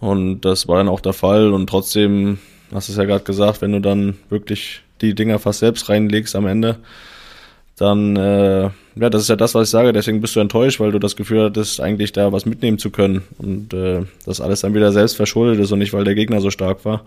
[0.00, 1.52] Und das war dann auch der Fall.
[1.52, 2.38] Und trotzdem,
[2.72, 6.34] hast du es ja gerade gesagt, wenn du dann wirklich die Dinger fast selbst reinlegst
[6.34, 6.78] am Ende,
[7.76, 8.62] dann, äh,
[8.96, 11.14] ja, das ist ja das, was ich sage, deswegen bist du enttäuscht, weil du das
[11.14, 15.14] Gefühl hattest, eigentlich da was mitnehmen zu können und äh, das alles dann wieder selbst
[15.14, 17.04] verschuldet ist und nicht, weil der Gegner so stark war.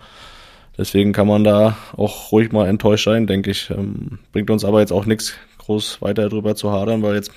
[0.82, 3.70] Deswegen kann man da auch ruhig mal enttäuscht sein, denke ich.
[3.70, 7.32] Ähm, bringt uns aber jetzt auch nichts groß weiter drüber zu hadern, weil jetzt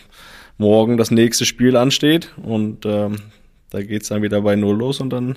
[0.56, 3.16] morgen das nächste Spiel ansteht und ähm,
[3.68, 5.36] da geht's dann wieder bei Null los und dann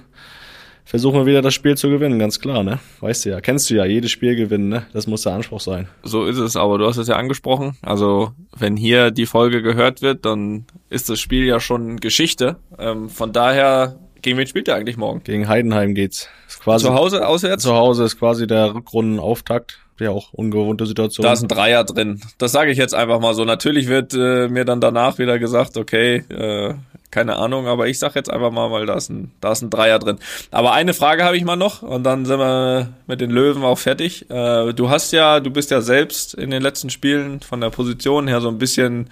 [0.86, 2.80] versuchen wir wieder das Spiel zu gewinnen, ganz klar, ne?
[3.02, 4.86] Weißt du ja, kennst du ja, jedes Spiel gewinnen, ne?
[4.94, 5.90] Das muss der Anspruch sein.
[6.04, 7.76] So ist es, aber du hast es ja angesprochen.
[7.82, 12.56] Also, wenn hier die Folge gehört wird, dann ist das Spiel ja schon Geschichte.
[12.80, 15.24] Ähm, von daher, gegen wen spielt ihr eigentlich morgen?
[15.24, 16.30] Gegen Heidenheim geht's.
[16.48, 17.64] Ist quasi, Zu Hause, auswärts?
[17.64, 19.80] Zu Hause ist quasi der Rückrundenauftakt.
[20.00, 21.24] Ja, auch ungewohnte Situation.
[21.24, 22.22] Da ist ein Dreier drin.
[22.38, 23.46] Das sage ich jetzt einfach mal so.
[23.46, 26.76] Natürlich wird äh, mir dann danach wieder gesagt, okay, äh,
[27.10, 29.70] keine Ahnung, aber ich sag jetzt einfach mal, weil da ist ein, da ist ein
[29.70, 30.20] Dreier drin.
[30.52, 33.80] Aber eine Frage habe ich mal noch und dann sind wir mit den Löwen auch
[33.80, 34.30] fertig.
[34.30, 38.28] Äh, du hast ja, du bist ja selbst in den letzten Spielen von der Position
[38.28, 39.10] her so ein bisschen,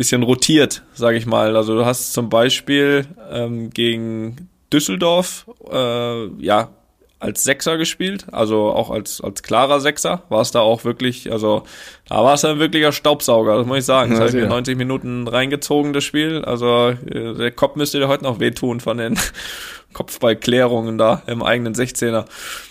[0.00, 1.56] bisschen rotiert, sage ich mal.
[1.56, 6.70] Also du hast zum Beispiel ähm, gegen Düsseldorf, äh, ja,
[7.18, 11.64] als Sechser gespielt, also auch als, als klarer Sechser, war es da auch wirklich, also
[12.08, 14.12] da war es ein wirklicher Staubsauger, das muss ich sagen.
[14.12, 14.48] Das Ja, habe ich mir ja.
[14.48, 16.42] 90 Minuten reingezogen, das Spiel.
[16.46, 19.18] Also äh, der Kopf müsste dir heute noch wehtun von den
[19.92, 22.24] Kopfballklärungen da im eigenen 16er.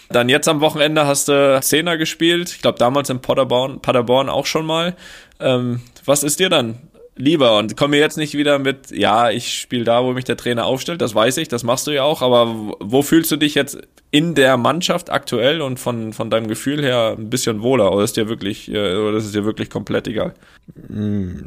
[0.10, 4.48] Dann jetzt am Wochenende hast du Zehner gespielt, ich glaube damals in Paderborn, Paderborn auch
[4.48, 4.96] schon mal.
[5.40, 6.89] Ähm, was ist dir dann
[7.20, 10.38] lieber und komm mir jetzt nicht wieder mit, ja, ich spiele da, wo mich der
[10.38, 12.48] Trainer aufstellt, das weiß ich, das machst du ja auch, aber
[12.80, 13.78] wo- fühlst du dich jetzt
[14.10, 18.16] in der Mannschaft aktuell und von, von deinem Gefühl her ein bisschen wohler oder ist
[18.18, 20.34] dir wirklich, äh, oder ist es dir wirklich komplett egal?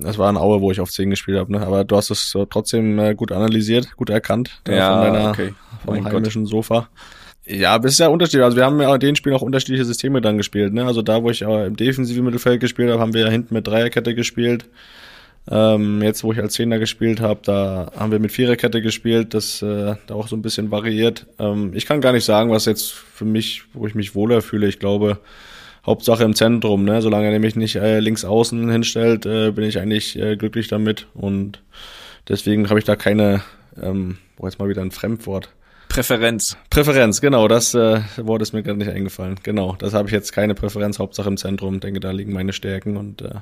[0.01, 1.67] Das war ein Aue, wo ich auf 10 gespielt habe, ne?
[1.67, 5.31] Aber du hast es so trotzdem äh, gut analysiert, gut erkannt äh, Ja, von deiner,
[5.31, 5.55] okay.
[5.85, 6.13] vom Mein Gott.
[6.15, 6.89] heimischen Sofa.
[7.47, 8.45] Ja, es ist ja unterschiedlich.
[8.45, 10.73] Also wir haben ja in den Spielen auch unterschiedliche Systeme dann gespielt.
[10.73, 10.85] Ne?
[10.87, 13.67] Also da, wo ich äh, im defensiven Mittelfeld gespielt habe, haben wir ja hinten mit
[13.67, 14.67] Dreierkette gespielt.
[15.51, 19.61] Ähm, jetzt, wo ich als Zehner gespielt habe, da haben wir mit Viererkette gespielt, das
[19.61, 21.27] äh, da auch so ein bisschen variiert.
[21.39, 24.69] Ähm, ich kann gar nicht sagen, was jetzt für mich, wo ich mich wohler fühle.
[24.69, 25.19] Ich glaube,
[25.85, 27.03] Hauptsache im Zentrum, ne?
[27.03, 31.09] Solange er nämlich nicht äh, links außen hinstellt, äh, bin ich eigentlich äh, glücklich damit.
[31.15, 31.61] Und
[32.29, 33.43] deswegen habe ich da keine,
[33.83, 35.49] ähm, boah, jetzt mal wieder ein Fremdwort.
[35.89, 36.57] Präferenz.
[36.71, 39.37] Präferenz, genau, das äh, Wort ist mir gerade nicht eingefallen.
[39.43, 41.81] Genau, das habe ich jetzt keine Präferenz, Hauptsache im Zentrum.
[41.81, 43.35] Denke, da liegen meine Stärken und äh,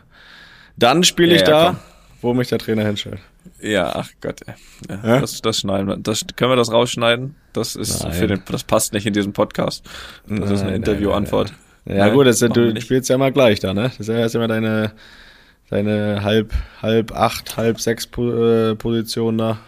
[0.76, 1.76] dann spiele ich Ja, da, komm.
[2.22, 3.18] wo mich der Trainer hinstellt.
[3.60, 4.40] Ja, ach Gott.
[4.46, 4.54] ey.
[4.88, 5.96] Ja, das, das schneiden wir.
[5.96, 7.36] Das, können wir das rausschneiden?
[7.52, 8.12] Das ist Nein.
[8.12, 9.84] für den, das passt nicht in diesem Podcast.
[10.26, 11.52] Das ist eine Nein, Interviewantwort.
[11.84, 12.84] nein, Ja Nein, gut, das, du nicht.
[12.84, 13.90] spielst ja immer gleich da, ne?
[13.98, 14.92] Das ist ja immer deine,
[15.70, 16.52] deine halb,
[16.82, 19.58] halb acht, halb sechs äh, Position da.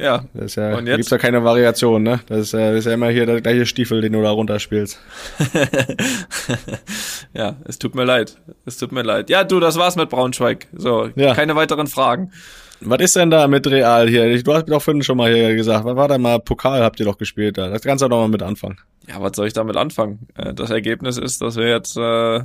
[0.00, 0.24] Ja.
[0.34, 0.96] Das ist ja, Und da jetzt?
[0.98, 2.20] gibt's ja keine Variation, ne?
[2.28, 5.00] Das ist ja, das ist ja immer hier der gleiche Stiefel, den du da runterspielst.
[7.34, 8.36] ja, es tut mir leid.
[8.64, 9.30] Es tut mir leid.
[9.30, 10.68] Ja, du, das war's mit Braunschweig.
[10.72, 11.34] So, Ja.
[11.34, 12.32] keine weiteren Fragen.
[12.80, 14.40] Was ist denn da mit Real hier?
[14.42, 16.38] Du hast mir doch vorhin schon mal hier gesagt, was war da mal?
[16.38, 17.68] Pokal habt ihr doch gespielt da.
[17.70, 18.78] Das kannst du doch mal mit anfangen.
[19.08, 20.28] Ja, was soll ich damit anfangen?
[20.36, 22.40] Äh, Das Ergebnis ist, dass wir jetzt, äh,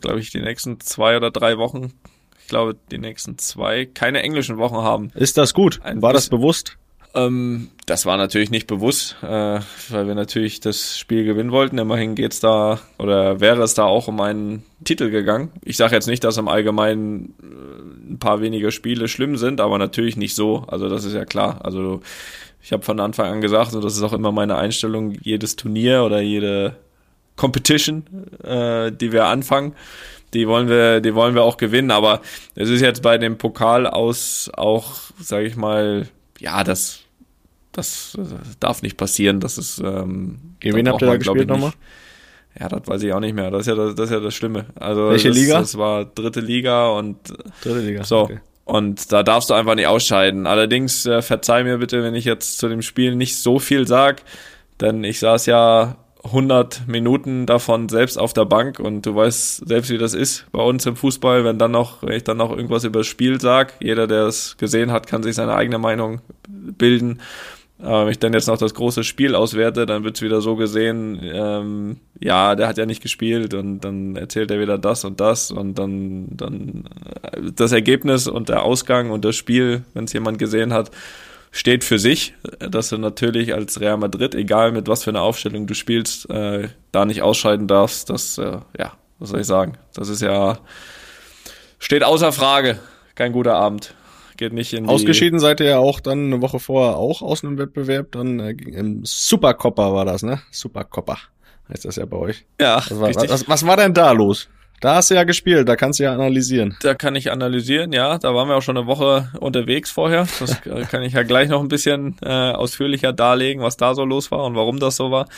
[0.00, 1.92] glaube ich, die nächsten zwei oder drei Wochen,
[2.42, 5.10] ich glaube, die nächsten zwei, keine englischen Wochen haben.
[5.14, 5.80] Ist das gut?
[5.82, 6.76] Ein War das bewusst?
[7.14, 9.26] Ähm, das war natürlich nicht bewusst, äh,
[9.90, 11.78] weil wir natürlich das Spiel gewinnen wollten.
[11.78, 15.50] Immerhin geht's da oder wäre es da auch um einen Titel gegangen.
[15.62, 19.78] Ich sage jetzt nicht, dass im Allgemeinen äh, ein paar weniger Spiele schlimm sind, aber
[19.78, 20.64] natürlich nicht so.
[20.68, 21.60] Also das ist ja klar.
[21.64, 22.00] Also
[22.62, 26.04] ich habe von Anfang an gesagt, und das ist auch immer meine Einstellung, jedes Turnier
[26.04, 26.76] oder jede
[27.36, 28.04] Competition,
[28.42, 29.74] äh, die wir anfangen,
[30.34, 31.90] die wollen wir, die wollen wir auch gewinnen.
[31.90, 32.20] Aber
[32.54, 37.00] es ist jetzt bei dem Pokal aus auch, sage ich mal, ja, das,
[37.72, 38.16] das
[38.60, 39.40] darf nicht passieren.
[39.40, 41.72] Das ist ähm, Gegen wen habt ihr da gespielt nochmal?
[42.58, 43.50] Ja, das weiß ich auch nicht mehr.
[43.50, 44.66] Das ist ja das, das ist ja das Schlimme.
[44.74, 45.58] Also Welche das, Liga?
[45.60, 47.16] Das war dritte Liga und
[47.62, 48.04] Dritte Liga.
[48.04, 48.20] so.
[48.20, 48.40] Okay.
[48.64, 50.46] Und da darfst du einfach nicht ausscheiden.
[50.46, 54.22] Allerdings äh, verzeih mir bitte, wenn ich jetzt zu dem Spiel nicht so viel sag,
[54.80, 59.90] denn ich saß ja 100 Minuten davon selbst auf der Bank und du weißt selbst,
[59.90, 62.84] wie das ist bei uns im Fußball, wenn dann noch, wenn ich dann noch irgendwas
[62.84, 63.74] über das Spiel sag.
[63.80, 67.20] Jeder, der es gesehen hat, kann sich seine eigene Meinung bilden.
[67.78, 71.96] Wenn ich dann jetzt noch das große Spiel auswerte, dann wird's wieder so gesehen, ähm,
[72.20, 75.76] ja, der hat ja nicht gespielt und dann erzählt er wieder das und das und
[75.80, 76.84] dann, dann
[77.22, 80.92] äh, das Ergebnis und der Ausgang und das Spiel, wenn es jemand gesehen hat,
[81.52, 85.66] steht für sich, dass du natürlich als Real Madrid, egal mit was für einer Aufstellung
[85.66, 88.10] du spielst, äh, da nicht ausscheiden darfst.
[88.10, 89.78] Das, äh, ja, was soll ich sagen?
[89.94, 90.58] Das ist ja,
[91.78, 92.80] steht außer Frage.
[93.14, 93.94] Kein guter Abend.
[94.38, 97.44] Geht nicht in die, Ausgeschieden seid ihr ja auch dann eine Woche vorher auch aus
[97.44, 100.40] einem Wettbewerb, dann äh, im Supercopper war das, ne?
[100.50, 101.18] Supercopper
[101.68, 102.44] heißt das ja bei euch.
[102.60, 103.30] Ja, Was war, richtig.
[103.30, 104.48] was, was war denn da los?
[104.82, 106.76] Da hast du ja gespielt, da kannst du ja analysieren.
[106.82, 108.18] Da kann ich analysieren, ja.
[108.18, 110.26] Da waren wir auch schon eine Woche unterwegs vorher.
[110.40, 114.32] Das kann ich ja gleich noch ein bisschen äh, ausführlicher darlegen, was da so los
[114.32, 115.28] war und warum das so war.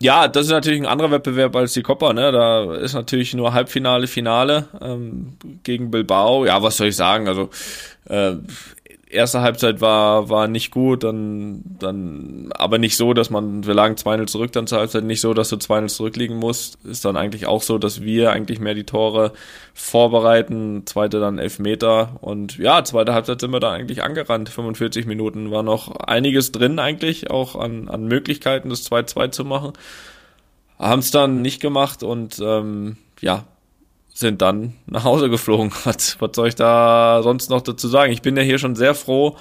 [0.00, 2.30] Ja, das ist natürlich ein anderer Wettbewerb als die Copa, ne?
[2.30, 5.32] Da ist natürlich nur Halbfinale, Finale ähm,
[5.62, 6.44] gegen Bilbao.
[6.44, 7.26] Ja, was soll ich sagen?
[7.26, 7.48] Also
[8.06, 8.34] äh,
[9.10, 13.96] erste Halbzeit war, war nicht gut, dann, dann, aber nicht so, dass man, wir lagen
[13.96, 16.78] 2-0 zurück dann zur Halbzeit, nicht so, dass du 2-0 zurückliegen musst.
[16.84, 19.32] Ist dann eigentlich auch so, dass wir eigentlich mehr die Tore
[19.74, 24.48] vorbereiten, zweite dann Elfmeter und ja, zweite Halbzeit sind wir da eigentlich angerannt.
[24.48, 29.72] 45 Minuten war noch einiges drin eigentlich, auch an, an Möglichkeiten, das 2-2 zu machen.
[30.78, 33.44] Haben es dann nicht gemacht und ähm, ja,
[34.20, 35.72] sind dann nach Hause geflogen.
[35.84, 38.12] Was, was soll ich da sonst noch dazu sagen?
[38.12, 39.36] Ich bin ja hier schon sehr froh,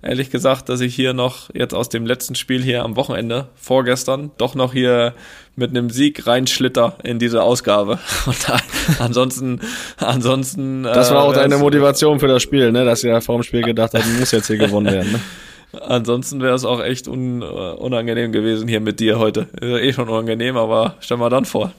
[0.00, 4.32] ehrlich gesagt, dass ich hier noch jetzt aus dem letzten Spiel hier am Wochenende, vorgestern,
[4.38, 5.14] doch noch hier
[5.54, 7.98] mit einem Sieg reinschlitter in diese Ausgabe.
[8.26, 8.58] Und da,
[8.98, 9.60] ansonsten,
[9.98, 10.82] ansonsten.
[10.82, 12.84] Das war auch äh, deine Motivation für das Spiel, ne?
[12.84, 15.20] Dass ihr vor dem Spiel gedacht habt, muss jetzt hier gewonnen werden, ne?
[15.80, 19.48] Ansonsten wäre es auch echt un, uh, unangenehm gewesen hier mit dir heute.
[19.58, 21.72] Ist ja eh schon unangenehm, aber stell mal dann vor.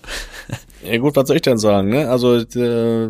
[0.86, 2.10] Ja gut, was soll ich denn sagen, ne?
[2.10, 3.10] Also äh,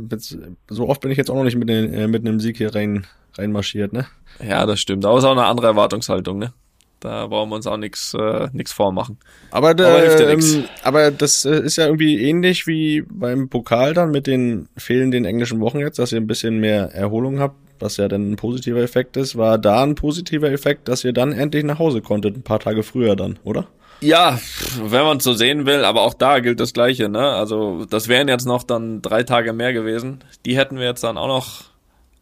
[0.70, 2.74] so oft bin ich jetzt auch noch nicht mit, den, äh, mit einem Sieg hier
[2.74, 3.06] rein
[3.38, 4.06] reinmarschiert, ne?
[4.48, 5.06] Ja, das stimmt.
[5.06, 6.54] Aber es ist auch eine andere Erwartungshaltung, ne?
[7.00, 9.18] Da brauchen wir uns auch nichts äh, nix vormachen.
[9.52, 14.12] Aber, aber, ja ähm, aber das äh, ist ja irgendwie ähnlich wie beim Pokal dann
[14.12, 18.08] mit den fehlenden englischen Wochen jetzt, dass ihr ein bisschen mehr Erholung habt, was ja
[18.08, 19.36] dann ein positiver Effekt ist.
[19.36, 22.84] War da ein positiver Effekt, dass ihr dann endlich nach Hause konntet, ein paar Tage
[22.84, 23.68] früher dann, oder?
[24.04, 24.38] Ja,
[24.82, 27.30] wenn man es so sehen will, aber auch da gilt das Gleiche, ne?
[27.30, 30.24] Also das wären jetzt noch dann drei Tage mehr gewesen.
[30.46, 31.64] Die hätten wir jetzt dann auch noch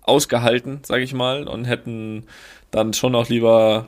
[0.03, 2.25] ausgehalten, sag ich mal, und hätten
[2.69, 3.87] dann schon noch lieber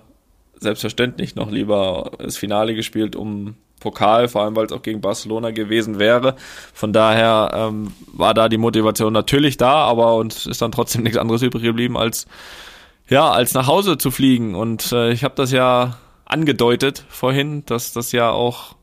[0.59, 5.51] selbstverständlich noch lieber das Finale gespielt um Pokal, vor allem weil es auch gegen Barcelona
[5.51, 6.35] gewesen wäre.
[6.73, 11.17] Von daher ähm, war da die Motivation natürlich da, aber uns ist dann trotzdem nichts
[11.17, 12.25] anderes übrig geblieben, als
[13.09, 14.55] ja, als nach Hause zu fliegen.
[14.55, 15.97] Und äh, ich habe das ja
[16.33, 18.75] angedeutet vorhin, dass das ja auch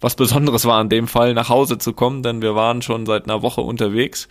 [0.00, 3.24] was Besonderes war in dem Fall, nach Hause zu kommen, denn wir waren schon seit
[3.24, 4.28] einer Woche unterwegs.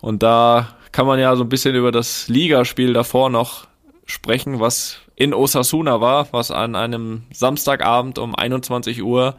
[0.00, 3.66] Und da kann man ja so ein bisschen über das Ligaspiel davor noch
[4.06, 9.36] sprechen, was in Osasuna war, was an einem Samstagabend um 21 Uhr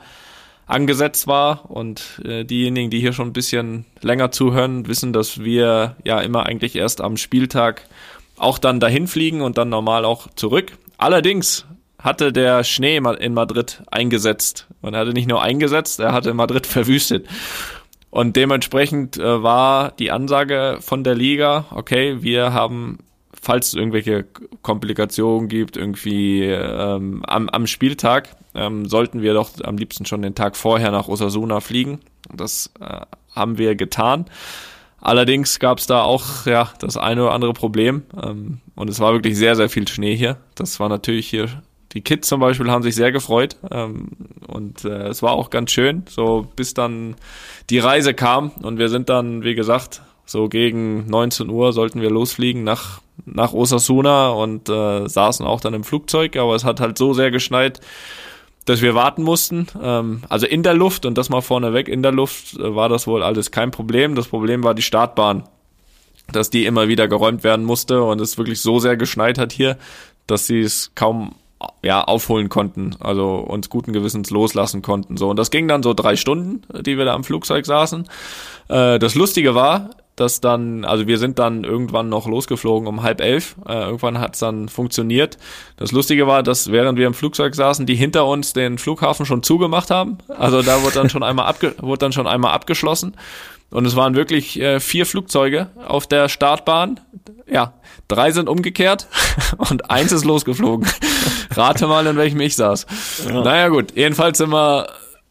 [0.66, 1.70] angesetzt war.
[1.70, 6.46] Und äh, diejenigen, die hier schon ein bisschen länger zuhören, wissen, dass wir ja immer
[6.46, 7.88] eigentlich erst am Spieltag
[8.38, 10.78] auch dann dahin fliegen und dann normal auch zurück.
[10.98, 11.66] Allerdings
[12.06, 14.68] hatte der Schnee in Madrid eingesetzt.
[14.82, 17.28] Und er hatte nicht nur eingesetzt, er hatte Madrid verwüstet.
[18.10, 23.00] Und dementsprechend äh, war die Ansage von der Liga, okay, wir haben
[23.46, 24.26] falls es irgendwelche
[24.64, 30.36] Komplikationen gibt, irgendwie ähm, am, am Spieltag, ähm, sollten wir doch am liebsten schon den
[30.36, 32.00] Tag vorher nach Osasuna fliegen.
[32.34, 34.26] Das äh, haben wir getan.
[35.00, 39.14] Allerdings gab es da auch ja das eine oder andere Problem ähm, und es war
[39.14, 40.38] wirklich sehr, sehr viel Schnee hier.
[40.56, 41.48] Das war natürlich hier,
[41.96, 44.10] die Kids zum Beispiel haben sich sehr gefreut ähm,
[44.48, 47.16] und äh, es war auch ganz schön, so bis dann
[47.70, 52.10] die Reise kam und wir sind dann, wie gesagt, so gegen 19 Uhr sollten wir
[52.10, 56.98] losfliegen nach, nach Osasuna und äh, saßen auch dann im Flugzeug, aber es hat halt
[56.98, 57.80] so sehr geschneit,
[58.66, 59.68] dass wir warten mussten.
[59.82, 63.08] Ähm, also in der Luft und das mal vorneweg, in der Luft äh, war das
[63.08, 64.16] wohl alles kein Problem.
[64.16, 65.44] Das Problem war die Startbahn,
[66.32, 69.78] dass die immer wieder geräumt werden musste und es wirklich so sehr geschneit hat hier,
[70.28, 71.36] dass sie es kaum
[71.84, 75.18] ja, aufholen konnten, also uns guten Gewissens loslassen konnten.
[75.18, 78.08] So, und das ging dann so drei Stunden, die wir da am Flugzeug saßen.
[78.70, 83.22] Äh, das Lustige war, dass dann, also wir sind dann irgendwann noch losgeflogen um halb
[83.22, 83.56] elf.
[83.68, 85.38] Äh, irgendwann hat's dann funktioniert.
[85.78, 89.44] Das Lustige war, dass während wir im Flugzeug saßen, die hinter uns den Flughafen schon
[89.44, 90.18] zugemacht haben.
[90.30, 93.16] Also da wurde dann schon einmal abge wurde dann schon einmal abgeschlossen.
[93.76, 97.02] Und es waren wirklich äh, vier Flugzeuge auf der Startbahn.
[97.46, 97.74] Ja,
[98.08, 99.08] drei sind umgekehrt
[99.58, 100.88] und eins ist losgeflogen.
[101.52, 102.86] Rate mal, in welchem ich saß.
[103.28, 103.44] Ja.
[103.44, 104.88] Naja gut, jedenfalls sind wir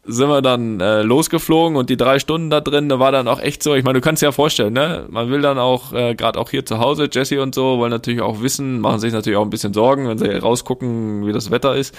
[0.07, 3.39] sind wir dann äh, losgeflogen und die drei Stunden da drin, da war dann auch
[3.39, 5.07] echt so, ich meine, du kannst dir ja vorstellen, ne?
[5.09, 8.21] Man will dann auch, äh, gerade auch hier zu Hause, Jesse und so, wollen natürlich
[8.21, 11.75] auch wissen, machen sich natürlich auch ein bisschen Sorgen, wenn sie rausgucken, wie das Wetter
[11.75, 11.95] ist.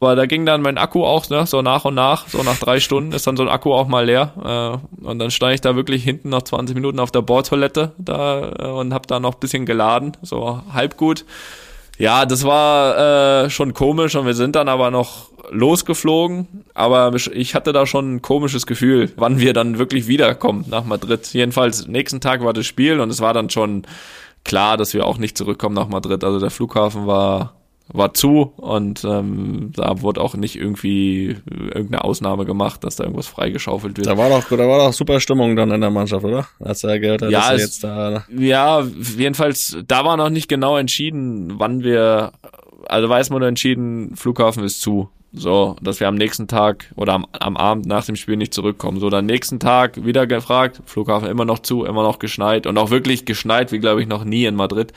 [0.00, 2.78] Aber da ging dann mein Akku auch, ne, so nach und nach, so nach drei
[2.78, 4.80] Stunden ist dann so ein Akku auch mal leer.
[5.02, 8.52] Äh, und dann stand ich da wirklich hinten nach 20 Minuten auf der Bordtoilette da
[8.58, 11.24] äh, und hab da noch bisschen geladen, so halb gut.
[11.98, 17.56] Ja, das war äh, schon komisch und wir sind dann aber noch losgeflogen, aber ich
[17.56, 21.26] hatte da schon ein komisches Gefühl, wann wir dann wirklich wiederkommen nach Madrid.
[21.32, 23.82] Jedenfalls nächsten Tag war das Spiel und es war dann schon
[24.44, 26.22] klar, dass wir auch nicht zurückkommen nach Madrid.
[26.22, 27.54] Also der Flughafen war
[27.92, 33.26] war zu und ähm, da wurde auch nicht irgendwie irgendeine Ausnahme gemacht, dass da irgendwas
[33.26, 34.06] freigeschaufelt wird.
[34.06, 36.46] Da war doch, da war doch super Stimmung dann in der Mannschaft, oder?
[36.60, 38.24] Als er gehört hat, Ja, dass er jetzt da.
[38.36, 38.82] Ja,
[39.16, 42.32] jedenfalls, da war noch nicht genau entschieden, wann wir,
[42.86, 45.08] also weiß man nur entschieden, Flughafen ist zu.
[45.32, 48.98] So, dass wir am nächsten Tag oder am, am Abend nach dem Spiel nicht zurückkommen.
[48.98, 52.90] So, dann nächsten Tag wieder gefragt, Flughafen immer noch zu, immer noch geschneit und auch
[52.90, 54.92] wirklich geschneit, wie glaube ich noch nie in Madrid.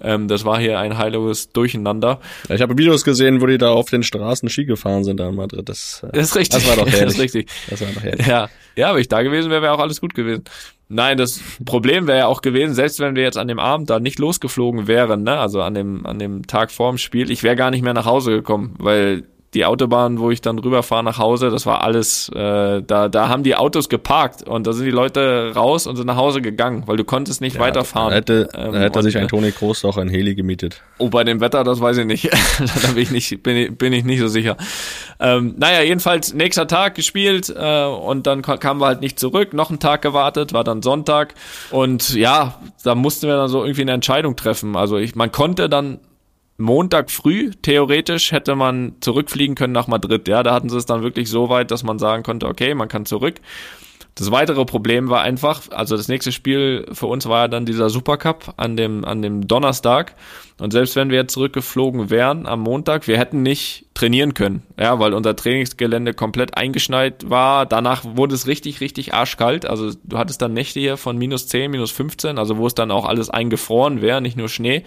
[0.00, 2.20] Ähm, das war hier ein heiliges Durcheinander.
[2.48, 5.34] Ich habe Videos gesehen, wo die da auf den Straßen Ski gefahren sind da in
[5.34, 5.68] Madrid.
[5.68, 6.62] Das, äh, Das ist richtig.
[6.62, 7.14] Das war doch Das herrlich.
[7.14, 7.50] ist richtig.
[7.68, 8.26] das war doch herrlich.
[8.26, 10.44] Ja, ja, aber ich da gewesen wäre, wäre auch alles gut gewesen.
[10.88, 13.98] Nein, das Problem wäre ja auch gewesen, selbst wenn wir jetzt an dem Abend da
[13.98, 17.70] nicht losgeflogen wären, ne, also an dem, an dem Tag vorm Spiel, ich wäre gar
[17.70, 21.64] nicht mehr nach Hause gekommen, weil die Autobahn, wo ich dann rüberfahre nach Hause, das
[21.66, 25.86] war alles, äh, da, da haben die Autos geparkt und da sind die Leute raus
[25.86, 28.10] und sind nach Hause gegangen, weil du konntest nicht weiterfahren.
[28.10, 30.82] Da hätte, Ähm, da hätte und, sich ein äh, Toni Kroos doch ein Heli gemietet.
[30.98, 32.24] Oh, bei dem Wetter, das weiß ich nicht.
[32.82, 34.56] da bin ich nicht, bin ich, bin ich nicht so sicher.
[35.20, 39.54] Ähm, naja, jedenfalls nächster Tag gespielt äh, und dann ka- kamen wir halt nicht zurück.
[39.54, 41.34] Noch einen Tag gewartet, war dann Sonntag
[41.70, 44.76] und ja, da mussten wir dann so irgendwie eine Entscheidung treffen.
[44.76, 46.00] Also ich, man konnte dann
[46.56, 50.28] Montag früh, theoretisch, hätte man zurückfliegen können nach Madrid.
[50.28, 52.88] Ja, da hatten sie es dann wirklich so weit, dass man sagen konnte, okay, man
[52.88, 53.40] kann zurück.
[54.16, 57.90] Das weitere Problem war einfach, also das nächste Spiel für uns war ja dann dieser
[57.90, 60.14] Supercup an dem, an dem Donnerstag.
[60.60, 64.62] Und selbst wenn wir jetzt zurückgeflogen wären am Montag, wir hätten nicht trainieren können.
[64.78, 67.66] Ja, weil unser Trainingsgelände komplett eingeschneit war.
[67.66, 69.66] Danach wurde es richtig, richtig arschkalt.
[69.66, 72.92] Also du hattest dann Nächte hier von minus 10, minus 15, also wo es dann
[72.92, 74.84] auch alles eingefroren wäre, nicht nur Schnee.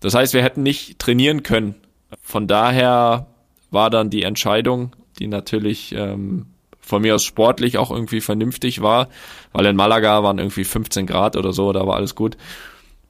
[0.00, 1.74] Das heißt, wir hätten nicht trainieren können.
[2.22, 3.26] Von daher
[3.70, 6.46] war dann die Entscheidung, die natürlich ähm,
[6.80, 9.08] von mir aus sportlich auch irgendwie vernünftig war,
[9.52, 12.36] weil in Malaga waren irgendwie 15 Grad oder so, da war alles gut.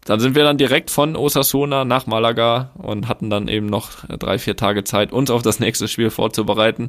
[0.04, 4.38] Dann sind wir dann direkt von Osasuna nach Malaga und hatten dann eben noch drei,
[4.38, 6.88] vier Tage Zeit, uns auf das nächste Spiel vorzubereiten.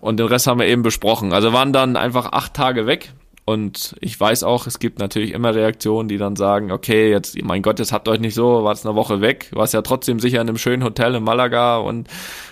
[0.00, 1.32] Und den Rest haben wir eben besprochen.
[1.32, 3.12] Also waren dann einfach acht Tage weg.
[3.44, 7.62] Und ich weiß auch, es gibt natürlich immer Reaktionen, die dann sagen, okay, jetzt, mein
[7.62, 10.48] Gott, jetzt habt euch nicht so, wart's eine Woche weg, warst ja trotzdem sicher in
[10.48, 12.08] einem schönen Hotel in Malaga und,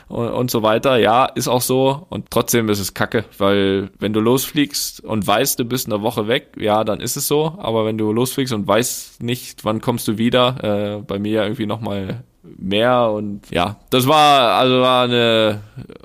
[0.09, 0.97] und, und so weiter.
[0.99, 2.07] Ja, ist auch so.
[2.11, 6.27] Und trotzdem ist es kacke, weil wenn du losfliegst und weißt, du bist eine Woche
[6.27, 7.57] weg, ja, dann ist es so.
[7.59, 11.43] Aber wenn du losfliegst und weißt nicht, wann kommst du wieder, äh, bei mir ja
[11.45, 15.61] irgendwie nochmal mehr und ja, das war also war eine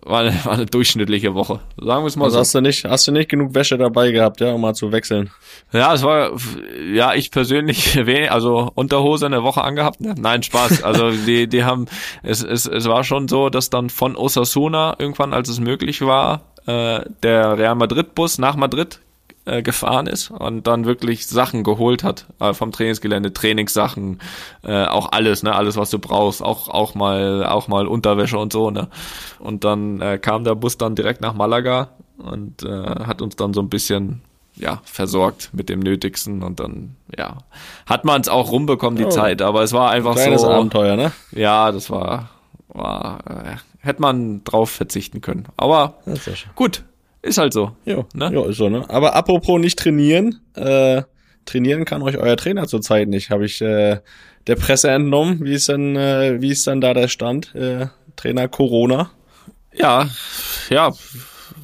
[0.06, 1.60] war eine, war eine durchschnittliche Woche.
[1.78, 2.39] Sagen wir es mal Also so.
[2.41, 5.32] hast du nicht, hast du nicht genug Wäsche dabei gehabt, ja, um mal zu wechseln?
[5.71, 6.32] Ja, es war,
[6.93, 10.02] ja, ich persönlich, wenig, also Unterhose eine Woche angehabt.
[10.02, 10.13] Ne?
[10.17, 10.84] Nein, Spaß.
[10.84, 11.86] Also die, die haben,
[12.21, 16.41] es, es, es war schon so, dass dann von Osasuna irgendwann, als es möglich war,
[16.67, 19.00] äh, der Real Madrid-Bus nach Madrid
[19.45, 24.19] äh, gefahren ist und dann wirklich Sachen geholt hat äh, vom Trainingsgelände, Trainingssachen,
[24.63, 28.51] äh, auch alles, ne, alles was du brauchst, auch auch mal auch mal Unterwäsche und
[28.51, 28.88] so, ne.
[29.39, 33.53] Und dann äh, kam der Bus dann direkt nach Malaga und äh, hat uns dann
[33.53, 34.21] so ein bisschen
[34.58, 37.39] ja, versorgt mit dem Nötigsten und dann, ja,
[37.86, 39.10] hat man es auch rumbekommen, die Oh.
[39.10, 41.12] Zeit, aber es war einfach Kleines so, Abenteuer, ne?
[41.31, 42.29] ja, das war,
[42.69, 45.45] war, äh, hätte man drauf verzichten können.
[45.58, 45.95] Aber
[46.55, 46.84] gut,
[47.25, 47.71] ist halt so.
[47.85, 48.29] Jo, Ne?
[48.31, 48.85] jo, ist so, ne?
[48.89, 51.01] Aber apropos nicht trainieren, äh,
[51.45, 53.99] trainieren kann euch euer Trainer zurzeit nicht, habe ich äh,
[54.47, 55.43] der Presse entnommen.
[55.43, 57.53] Wie ist denn, äh, wie ist denn da der Stand?
[57.55, 59.11] Äh, Trainer Corona?
[59.73, 60.07] Ja,
[60.69, 60.93] ja,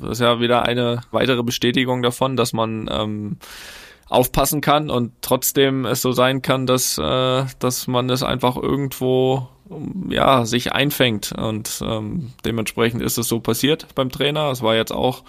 [0.01, 3.37] das ist ja wieder eine weitere Bestätigung davon, dass man ähm,
[4.09, 9.47] aufpassen kann und trotzdem es so sein kann, dass, äh, dass man es einfach irgendwo
[10.09, 11.31] ja, sich einfängt.
[11.31, 14.51] Und ähm, dementsprechend ist es so passiert beim Trainer.
[14.51, 15.23] Es war jetzt auch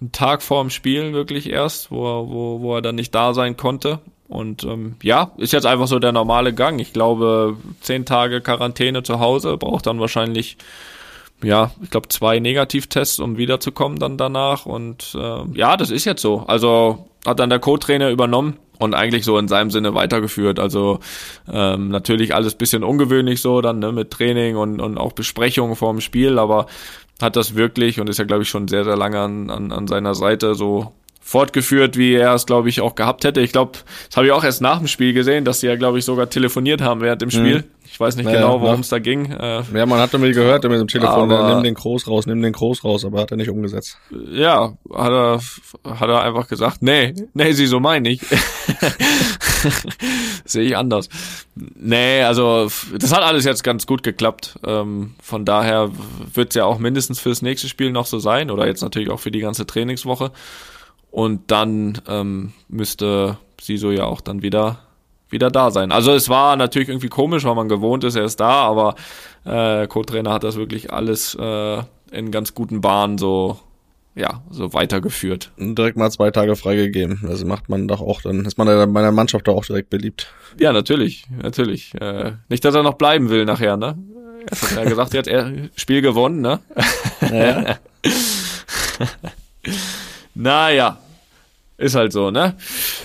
[0.00, 3.34] ein Tag vor dem Spiel wirklich erst, wo, er- wo, wo er dann nicht da
[3.34, 4.00] sein konnte.
[4.28, 6.80] Und ähm, ja, ist jetzt einfach so der normale Gang.
[6.80, 10.56] Ich glaube, zehn Tage Quarantäne zu Hause braucht dann wahrscheinlich
[11.42, 14.66] ja, ich glaube, zwei Negativtests, um wiederzukommen dann danach.
[14.66, 16.44] Und äh, ja, das ist jetzt so.
[16.46, 20.58] Also hat dann der Co-Trainer übernommen und eigentlich so in seinem Sinne weitergeführt.
[20.58, 21.00] Also
[21.52, 25.92] ähm, natürlich alles bisschen ungewöhnlich so dann ne, mit Training und, und auch Besprechungen vor
[25.92, 26.66] dem Spiel, aber
[27.20, 29.86] hat das wirklich und ist ja, glaube ich, schon sehr, sehr lange an, an, an
[29.86, 30.92] seiner Seite so
[31.30, 33.40] fortgeführt, wie er es, glaube ich, auch gehabt hätte.
[33.40, 36.00] Ich glaube, das habe ich auch erst nach dem Spiel gesehen, dass sie ja, glaube
[36.00, 37.62] ich, sogar telefoniert haben während dem Spiel.
[37.84, 39.30] Ich weiß nicht Ja, genau, worum es da ging.
[39.30, 42.42] Äh, Ja, man hatte mir gehört mit dem Telefon, Aber- nimm den Groß raus, nimm
[42.42, 43.96] den Groß raus, aber hat er nicht umgesetzt.
[44.32, 45.40] ja, hat er,
[45.84, 48.20] hat er einfach gesagt, nee, nee, sie so meine ich.
[50.44, 51.08] Sehe ich anders.
[51.54, 54.58] Nee, also das hat alles jetzt ganz gut geklappt.
[54.66, 55.90] Ähm, von daher
[56.34, 59.20] wird es ja auch mindestens fürs nächste Spiel noch so sein oder jetzt natürlich auch
[59.20, 60.32] für die ganze Trainingswoche.
[61.10, 64.78] Und dann ähm, müsste Siso ja auch dann wieder
[65.30, 65.92] wieder da sein.
[65.92, 68.96] Also es war natürlich irgendwie komisch, weil man gewohnt ist, er ist da, aber
[69.44, 73.60] äh, Co-Trainer hat das wirklich alles äh, in ganz guten Bahnen so
[74.16, 75.52] ja, so weitergeführt.
[75.56, 77.20] Direkt mal zwei Tage freigegeben.
[77.28, 80.32] Also macht man doch auch, dann ist man bei der Mannschaft doch auch direkt beliebt.
[80.58, 81.94] Ja, natürlich, natürlich.
[82.00, 83.96] Äh, nicht, dass er noch bleiben will nachher, ne?
[84.46, 86.58] Er hat ja gesagt, er hat Spiel gewonnen, ne?
[87.30, 87.76] Ja.
[90.40, 90.98] naja,
[91.76, 92.54] ist halt so, ne?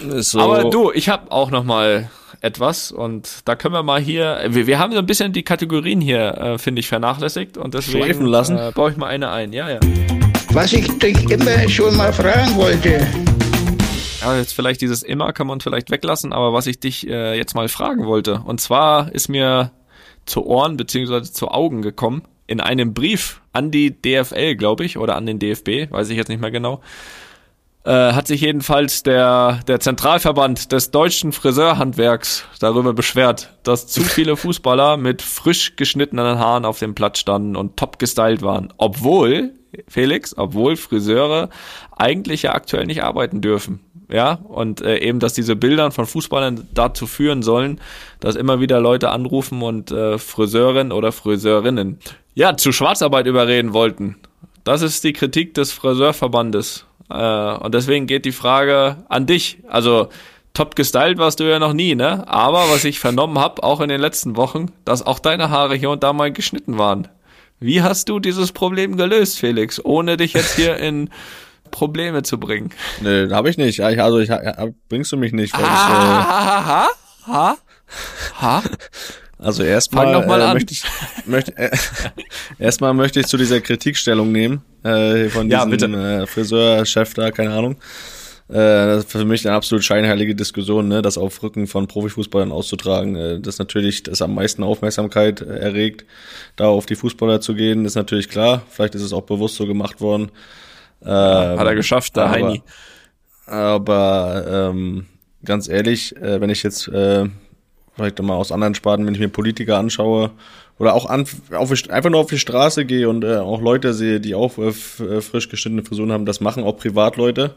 [0.10, 0.40] Ist so.
[0.40, 2.10] Aber du, ich habe auch noch mal
[2.42, 6.02] etwas und da können wir mal hier, wir, wir haben so ein bisschen die Kategorien
[6.02, 8.58] hier, äh, finde ich, vernachlässigt und deswegen Schleifen lassen.
[8.58, 9.54] Äh, baue ich mal eine ein.
[9.54, 9.80] Ja, ja.
[10.52, 13.06] Was ich dich immer schon mal fragen wollte.
[14.22, 17.54] Ja, jetzt vielleicht dieses immer kann man vielleicht weglassen, aber was ich dich äh, jetzt
[17.54, 19.72] mal fragen wollte, und zwar ist mir
[20.26, 25.16] zu Ohren beziehungsweise zu Augen gekommen, in einem Brief an die DFL, glaube ich, oder
[25.16, 26.82] an den DFB, weiß ich jetzt nicht mehr genau,
[27.86, 34.36] äh, hat sich jedenfalls der, der Zentralverband des deutschen Friseurhandwerks darüber beschwert, dass zu viele
[34.36, 39.54] Fußballer mit frisch geschnittenen Haaren auf dem Platz standen und top gestylt waren, obwohl
[39.88, 41.50] Felix, obwohl Friseure
[41.96, 43.82] eigentlich ja aktuell nicht arbeiten dürfen.
[44.12, 47.82] Ja, und äh, eben, dass diese Bilder von Fußballern dazu führen sollen,
[48.20, 51.98] dass immer wieder Leute anrufen und äh, Friseurin oder Friseurinnen
[52.36, 54.16] ja zu Schwarzarbeit überreden wollten.
[54.64, 56.86] Das ist die Kritik des Friseurverbandes.
[57.10, 59.60] Äh, und deswegen geht die Frage an dich.
[59.68, 60.10] Also
[60.54, 62.28] top gestylt warst du ja noch nie, ne?
[62.28, 65.90] Aber was ich vernommen habe, auch in den letzten Wochen, dass auch deine Haare hier
[65.90, 67.08] und da mal geschnitten waren.
[67.60, 71.10] Wie hast du dieses Problem gelöst, Felix, ohne dich jetzt hier in
[71.72, 72.72] Probleme zu bringen?
[73.02, 73.82] Nee, habe ich nicht.
[73.82, 74.30] Also ich
[74.90, 75.54] bringst du mich nicht.
[75.54, 76.86] Weil ha, ich, äh, ha, ha,
[77.28, 77.58] ha,
[78.42, 78.64] ha.
[79.38, 80.84] Also erstmal äh, möchte ich
[81.26, 81.70] möchte, äh,
[82.60, 87.52] erstmal möchte ich zu dieser Kritikstellung nehmen äh, von diesem ja, äh, Friseurchef da, keine
[87.52, 87.76] Ahnung.
[88.48, 92.52] Äh, das ist für mich eine absolut scheinheilige Diskussion, ne, das auf Rücken von Profifußballern
[92.52, 93.16] auszutragen.
[93.16, 96.06] Äh, das natürlich das am meisten Aufmerksamkeit äh, erregt,
[96.56, 98.62] da auf die Fußballer zu gehen, ist natürlich klar.
[98.70, 100.32] Vielleicht ist es auch bewusst so gemacht worden.
[101.04, 101.10] Ähm,
[101.60, 102.64] Hat er geschafft, der aber, Heini.
[103.48, 105.08] Aber ähm,
[105.44, 107.26] ganz ehrlich, äh, wenn ich jetzt äh,
[107.96, 110.32] vielleicht mal aus anderen Sparten, wenn ich mir Politiker anschaue
[110.78, 114.20] oder auch an, auf, einfach nur auf die Straße gehe und äh, auch Leute sehe,
[114.20, 117.56] die auch äh, frisch geschnittene Frisuren haben, das machen auch Privatleute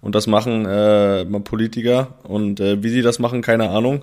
[0.00, 2.14] und das machen äh, Politiker.
[2.24, 4.02] Und äh, wie sie das machen, keine Ahnung.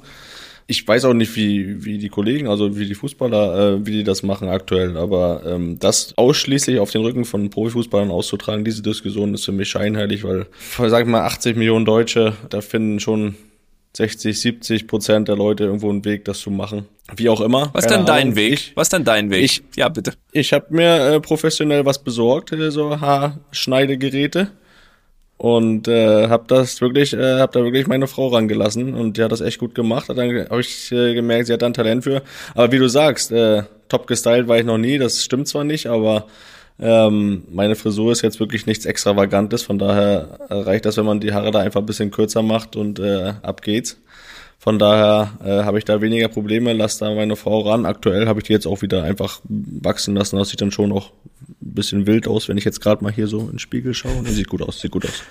[0.70, 4.04] Ich weiß auch nicht, wie, wie die Kollegen, also wie die Fußballer, äh, wie die
[4.04, 4.98] das machen aktuell.
[4.98, 9.70] Aber ähm, das ausschließlich auf den Rücken von Profifußballern auszutragen, diese Diskussion ist für mich
[9.70, 13.36] scheinheilig, weil, sag ich mal, 80 Millionen Deutsche, da finden schon
[13.96, 16.86] 60, 70 Prozent der Leute irgendwo einen Weg, das zu machen.
[17.16, 17.70] Wie auch immer.
[17.74, 18.54] Was denn dein Weg?
[18.54, 19.44] Ich, was denn dein Weg?
[19.44, 20.14] Ich, ja, bitte.
[20.32, 24.52] Ich habe mir äh, professionell was besorgt, äh, so Haarschneidegeräte
[25.38, 29.32] und äh, habe das wirklich, äh, habe da wirklich meine Frau rangelassen und die hat
[29.32, 30.10] das echt gut gemacht.
[30.10, 32.24] Hat dann habe ich äh, gemerkt, sie hat da ein Talent für.
[32.56, 34.98] Aber wie du sagst, äh, top gestylt war ich noch nie.
[34.98, 36.28] Das stimmt zwar nicht, aber
[36.80, 39.64] ähm, meine Frisur ist jetzt wirklich nichts Extravagantes.
[39.64, 43.00] Von daher reicht das, wenn man die Haare da einfach ein bisschen kürzer macht und
[43.00, 43.98] äh, ab geht's.
[44.60, 47.86] Von daher äh, habe ich da weniger Probleme, lass da meine Frau ran.
[47.86, 50.38] Aktuell habe ich die jetzt auch wieder einfach wachsen lassen.
[50.38, 51.12] Das sieht dann schon noch
[51.62, 54.24] ein bisschen wild aus, wenn ich jetzt gerade mal hier so in den Spiegel schaue.
[54.24, 55.24] Nee, sieht gut aus, sieht gut aus.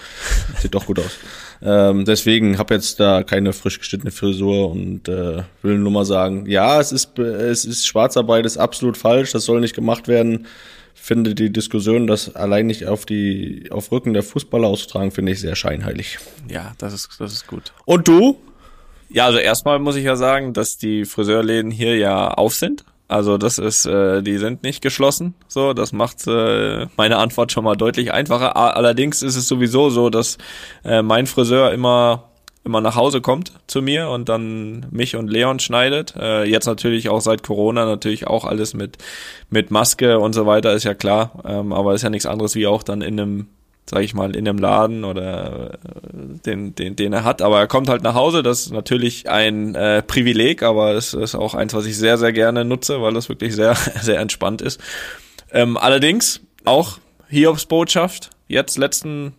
[0.61, 1.19] Sieht doch gut aus.
[1.61, 6.47] Ähm, deswegen habe jetzt da keine frisch geschnittene Frisur und äh, will nur mal sagen,
[6.47, 10.47] ja, es ist, es ist Schwarzarbeit, ist absolut falsch, das soll nicht gemacht werden.
[11.07, 15.41] Finde die Diskussion, das allein nicht auf die auf Rücken der Fußballer auszutragen, finde ich
[15.41, 16.19] sehr scheinheilig.
[16.49, 17.73] Ja, das ist das ist gut.
[17.85, 18.37] Und du?
[19.09, 22.85] Ja, also erstmal muss ich ja sagen, dass die Friseurläden hier ja auf sind.
[23.07, 25.35] Also das ist, äh, die sind nicht geschlossen.
[25.47, 28.57] So, das macht äh, meine Antwort schon mal deutlich einfacher.
[28.57, 30.39] Allerdings ist es sowieso so, dass
[30.85, 32.25] äh, mein Friseur immer
[32.67, 36.14] immer nach Hause kommt zu mir und dann mich und Leon schneidet.
[36.17, 38.99] Äh, jetzt natürlich auch seit Corona natürlich auch alles mit
[39.49, 41.43] mit Maske und so weiter ist ja klar.
[41.47, 43.47] Ähm, aber ist ja nichts anderes wie auch dann in einem
[43.89, 45.79] sage ich mal, in dem Laden oder äh,
[46.45, 47.41] den, den, den er hat.
[47.41, 48.43] Aber er kommt halt nach Hause.
[48.43, 52.33] Das ist natürlich ein äh, Privileg, aber es ist auch eins, was ich sehr, sehr
[52.33, 54.81] gerne nutze, weil das wirklich sehr, sehr entspannt ist.
[55.53, 56.99] Ähm, allerdings auch
[57.29, 58.31] Hiobs Botschaft.
[58.49, 59.35] Jetzt letzten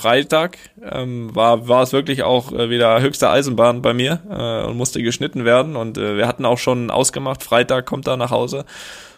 [0.00, 4.78] Freitag ähm, war, war es wirklich auch äh, wieder höchste Eisenbahn bei mir äh, und
[4.78, 5.76] musste geschnitten werden.
[5.76, 8.64] Und äh, wir hatten auch schon ausgemacht, Freitag kommt er nach Hause.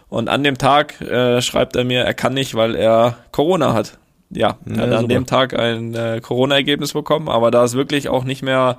[0.08, 3.98] Und an dem Tag äh, schreibt er mir, er kann nicht, weil er Corona hat
[4.30, 5.06] ja, ja hat an super.
[5.06, 8.78] dem Tag ein äh, Corona-Ergebnis bekommen, aber da ist wirklich auch nicht mehr,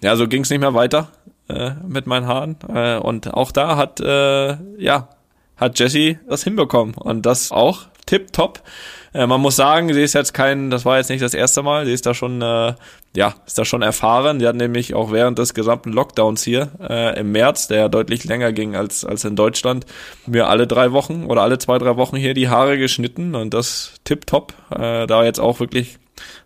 [0.00, 1.08] ja, so ging es nicht mehr weiter
[1.48, 2.56] äh, mit meinen Haaren.
[2.68, 5.08] Äh, und auch da hat, äh, ja,
[5.56, 6.94] hat Jesse das hinbekommen.
[6.94, 8.62] Und das auch tip top.
[9.12, 11.86] Äh, man muss sagen, sie ist jetzt kein, das war jetzt nicht das erste Mal,
[11.86, 12.74] sie ist da schon, äh,
[13.16, 14.40] ja, ist da schon erfahren.
[14.40, 18.24] Sie hat nämlich auch während des gesamten Lockdowns hier äh, im März, der ja deutlich
[18.24, 19.86] länger ging als, als in Deutschland,
[20.26, 23.94] mir alle drei Wochen oder alle zwei, drei Wochen hier die Haare geschnitten und das
[24.04, 24.54] tipptopp.
[24.70, 25.98] Äh, da jetzt auch wirklich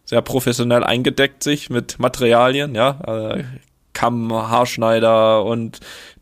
[0.04, 3.44] sehr professionell eingedeckt sich mit Materialien, ja, äh,
[3.92, 5.80] Kamm, Haarschneider und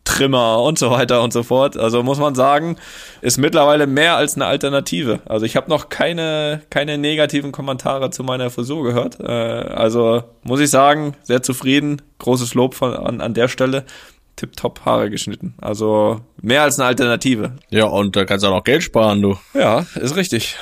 [0.09, 1.77] Trimmer und so weiter und so fort.
[1.77, 2.77] Also muss man sagen,
[3.21, 5.19] ist mittlerweile mehr als eine Alternative.
[5.25, 9.19] Also ich habe noch keine, keine negativen Kommentare zu meiner Frisur gehört.
[9.19, 12.01] Äh, also muss ich sagen, sehr zufrieden.
[12.17, 13.85] Großes Lob von, an, an der Stelle.
[14.35, 15.53] Tipptopp Haare geschnitten.
[15.59, 17.53] Also mehr als eine Alternative.
[17.69, 19.37] Ja, und da kannst du auch noch Geld sparen, du.
[19.53, 20.55] Ja, ist richtig.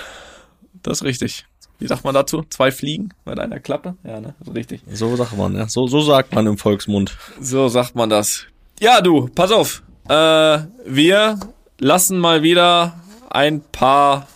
[0.81, 1.45] Das ist richtig.
[1.79, 2.43] Wie sagt man dazu?
[2.49, 3.95] Zwei Fliegen mit einer Klappe?
[4.03, 4.33] Ja, ne?
[4.43, 4.81] So richtig.
[4.91, 5.67] So sagt man, ja.
[5.67, 7.15] So, so sagt man im Volksmund.
[7.39, 8.47] So sagt man das.
[8.79, 9.81] Ja, du, pass auf.
[10.07, 11.39] Äh, wir
[11.79, 12.93] lassen mal wieder
[13.27, 14.27] ein paar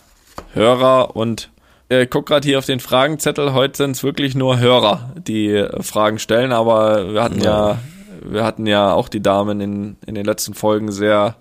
[0.52, 1.50] Hörer und
[1.88, 3.52] äh, guck gerade hier auf den Fragenzettel.
[3.52, 7.70] Heute sind es wirklich nur Hörer, die äh, Fragen stellen, aber wir hatten ja.
[7.70, 7.78] ja,
[8.24, 11.36] wir hatten ja auch die Damen in, in den letzten Folgen sehr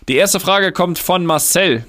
[0.09, 1.85] Die erste Frage kommt von Marcel.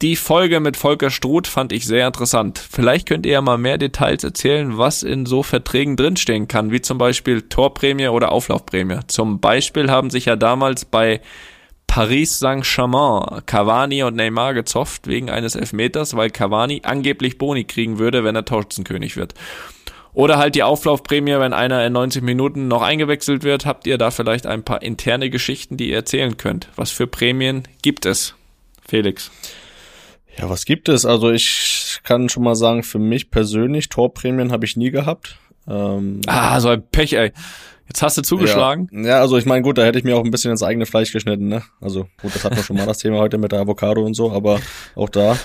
[0.00, 2.60] Die Folge mit Volker Struth fand ich sehr interessant.
[2.60, 6.82] Vielleicht könnt ihr ja mal mehr Details erzählen, was in so Verträgen drinstehen kann, wie
[6.82, 9.00] zum Beispiel Torprämie oder Auflaufprämie.
[9.08, 11.20] Zum Beispiel haben sich ja damals bei
[11.92, 18.24] Paris Saint-Germain Cavani und Neymar gezofft wegen eines Elfmeters, weil Cavani angeblich Boni kriegen würde,
[18.24, 19.34] wenn er Torschützenkönig wird.
[20.14, 23.66] Oder halt die Auflaufprämie, wenn einer in 90 Minuten noch eingewechselt wird.
[23.66, 26.70] Habt ihr da vielleicht ein paar interne Geschichten, die ihr erzählen könnt?
[26.76, 28.36] Was für Prämien gibt es?
[28.88, 29.30] Felix.
[30.38, 31.04] Ja, was gibt es?
[31.04, 35.36] Also ich kann schon mal sagen, für mich persönlich, Torprämien habe ich nie gehabt.
[35.68, 37.32] Ähm, ah, so ein Pech, ey.
[37.88, 38.88] Jetzt hast du zugeschlagen.
[38.92, 40.86] Ja, ja also ich meine, gut, da hätte ich mir auch ein bisschen ins eigene
[40.86, 41.62] Fleisch geschnitten, ne?
[41.80, 44.30] Also gut, das hatten wir schon mal das Thema heute mit der Avocado und so,
[44.32, 44.60] aber
[44.94, 45.36] auch da.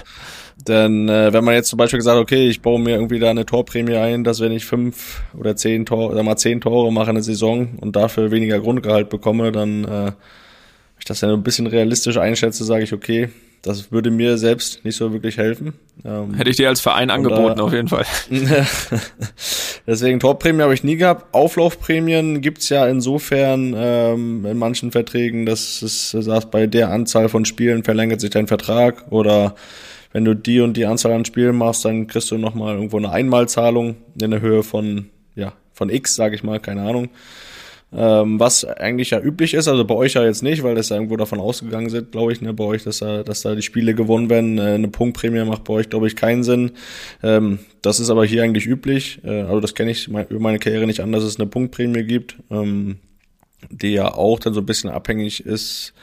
[0.65, 3.45] Denn äh, wenn man jetzt zum Beispiel gesagt, okay, ich baue mir irgendwie da eine
[3.45, 7.15] Torprämie ein, dass wenn ich fünf oder zehn Tore, oder mal zehn Tore mache in
[7.15, 10.11] der Saison und dafür weniger Grundgehalt bekomme, dann äh,
[10.99, 13.29] ich das ja ein bisschen realistisch einschätze, sage ich, okay,
[13.61, 15.73] das würde mir selbst nicht so wirklich helfen.
[16.05, 18.05] Ähm, Hätte ich dir als Verein angeboten, da, auf jeden Fall.
[19.87, 21.33] Deswegen Torprämie habe ich nie gehabt.
[21.33, 27.45] Auflaufprämien gibt's ja insofern ähm, in manchen Verträgen, dass es sagt, bei der Anzahl von
[27.45, 29.55] Spielen verlängert sich dein Vertrag oder
[30.13, 33.11] wenn du die und die Anzahl an Spielen machst, dann kriegst du nochmal irgendwo eine
[33.11, 37.09] Einmalzahlung in der Höhe von, ja, von X, sage ich mal, keine Ahnung.
[37.93, 40.97] Ähm, was eigentlich ja üblich ist, also bei euch ja jetzt nicht, weil das ja
[40.97, 43.95] irgendwo davon ausgegangen sind, glaube ich, ne, bei euch, dass da, dass da die Spiele
[43.95, 44.57] gewonnen werden.
[44.57, 46.71] Äh, eine Punktprämie macht bei euch, glaube ich, keinen Sinn.
[47.23, 49.21] Ähm, das ist aber hier eigentlich üblich.
[49.23, 52.35] Äh, also das kenne ich über meine Karriere nicht an, dass es eine Punktprämie gibt,
[52.51, 52.97] ähm,
[53.69, 55.93] die ja auch dann so ein bisschen abhängig ist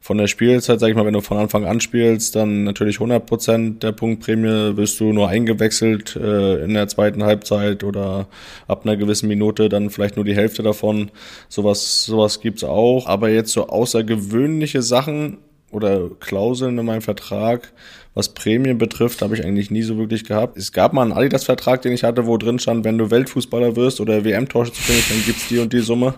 [0.00, 3.80] von der Spielzeit, sag ich mal, wenn du von Anfang an spielst, dann natürlich 100%
[3.80, 8.28] der Punktprämie, wirst du nur eingewechselt äh, in der zweiten Halbzeit oder
[8.66, 11.10] ab einer gewissen Minute dann vielleicht nur die Hälfte davon.
[11.48, 13.06] Sowas, sowas gibt's auch.
[13.06, 15.38] Aber jetzt so außergewöhnliche Sachen
[15.70, 17.72] oder Klauseln in meinem Vertrag,
[18.14, 20.56] was Prämien betrifft, habe ich eigentlich nie so wirklich gehabt.
[20.56, 24.00] Es gab mal einen Adidas-Vertrag, den ich hatte, wo drin stand, wenn du Weltfußballer wirst
[24.00, 26.14] oder WM-Torschützenkönig, dann gibt's die und die Summe.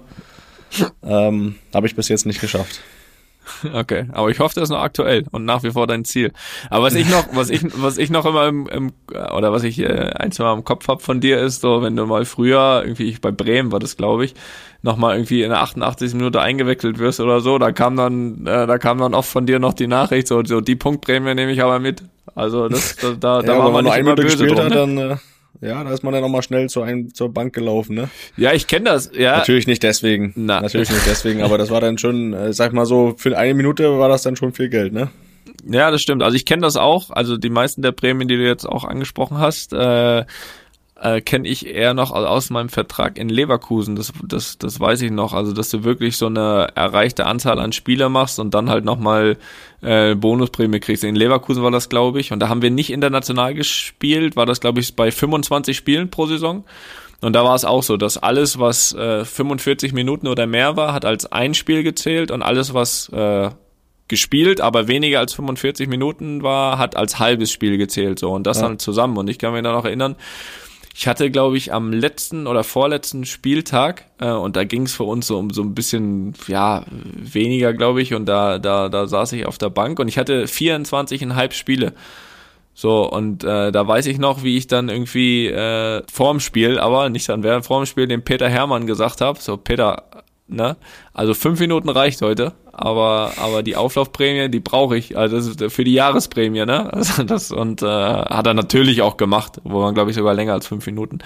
[1.03, 2.81] Ähm, habe ich bis jetzt nicht geschafft.
[3.73, 6.33] Okay, aber ich hoffe, das ist noch aktuell und nach wie vor dein Ziel.
[6.69, 9.79] Aber was ich noch, was ich, was ich noch immer im, im oder was ich
[9.79, 12.83] äh, ein, zwei Mal im Kopf hab von dir ist, so wenn du mal früher,
[12.83, 14.35] irgendwie ich bei Bremen war das, glaube ich,
[14.83, 16.15] nochmal irgendwie in der 88.
[16.15, 19.59] Minute eingewechselt wirst oder so, da kam dann, äh, da kam dann oft von dir
[19.59, 22.03] noch die Nachricht, so, so die Punktprämie nehme ich aber mit.
[22.35, 24.71] Also das, da, da, da ja, war man nicht immer böse drum, ne?
[24.71, 25.17] dann, äh
[25.61, 28.09] ja, da ist man dann nochmal schnell zu einem, zur Bank gelaufen, ne?
[28.37, 29.39] Ja, ich kenne das, ja.
[29.39, 30.33] Natürlich nicht deswegen.
[30.37, 30.61] Na.
[30.61, 33.99] Natürlich nicht deswegen, aber das war dann schon, äh, sag mal so, für eine Minute
[33.99, 35.11] war das dann schon viel Geld, ne?
[35.69, 36.23] Ja, das stimmt.
[36.23, 37.11] Also ich kenne das auch.
[37.11, 40.25] Also die meisten der Prämien, die du jetzt auch angesprochen hast, äh,
[41.01, 43.97] äh, kenne ich eher noch aus meinem Vertrag in Leverkusen.
[43.97, 45.33] Das, das, das weiß ich noch.
[45.33, 49.39] Also, dass du wirklich so eine erreichte Anzahl an Spieler machst und dann halt nochmal
[49.81, 51.05] äh, Bonusprämie kriegst.
[51.05, 52.33] In Leverkusen war das, glaube ich.
[52.33, 56.27] Und da haben wir nicht international gespielt, war das, glaube ich, bei 25 Spielen pro
[56.27, 56.65] Saison.
[57.23, 60.93] Und da war es auch so, dass alles, was äh, 45 Minuten oder mehr war,
[60.93, 63.51] hat als ein Spiel gezählt und alles, was äh,
[64.09, 68.19] gespielt, aber weniger als 45 Minuten war, hat als halbes Spiel gezählt.
[68.19, 68.69] So und das ja.
[68.69, 69.17] dann zusammen.
[69.17, 70.17] Und ich kann mich da noch erinnern,
[71.01, 75.05] ich hatte, glaube ich, am letzten oder vorletzten Spieltag, äh, und da ging es für
[75.05, 79.33] uns so um so ein bisschen, ja, weniger, glaube ich, und da, da, da saß
[79.33, 81.95] ich auf der Bank und ich hatte 24,5 Spiele.
[82.75, 87.09] So, und äh, da weiß ich noch, wie ich dann irgendwie äh, vorm Spiel, aber
[87.09, 90.05] nicht dann während vorm Spiel, dem Peter Hermann gesagt habe, so Peter,
[90.51, 90.77] ne,
[91.13, 95.95] also fünf Minuten reicht heute, aber aber die Auflaufprämie, die brauche ich, also für die
[95.95, 100.17] Jahresprämie, ne, also das und äh, hat er natürlich auch gemacht, wo man glaube ich
[100.17, 101.19] sogar länger als fünf Minuten.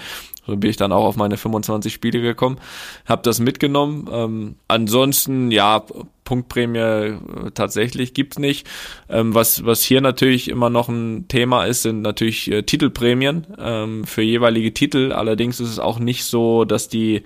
[0.47, 2.57] So bin ich dann auch auf meine 25 Spiele gekommen,
[3.05, 4.07] habe das mitgenommen.
[4.11, 5.83] Ähm, ansonsten, ja,
[6.23, 7.17] Punktprämie äh,
[7.53, 8.67] tatsächlich gibt's nicht.
[9.09, 14.03] Ähm, was, was hier natürlich immer noch ein Thema ist, sind natürlich äh, Titelprämien ähm,
[14.05, 15.11] für jeweilige Titel.
[15.13, 17.23] Allerdings ist es auch nicht so, dass die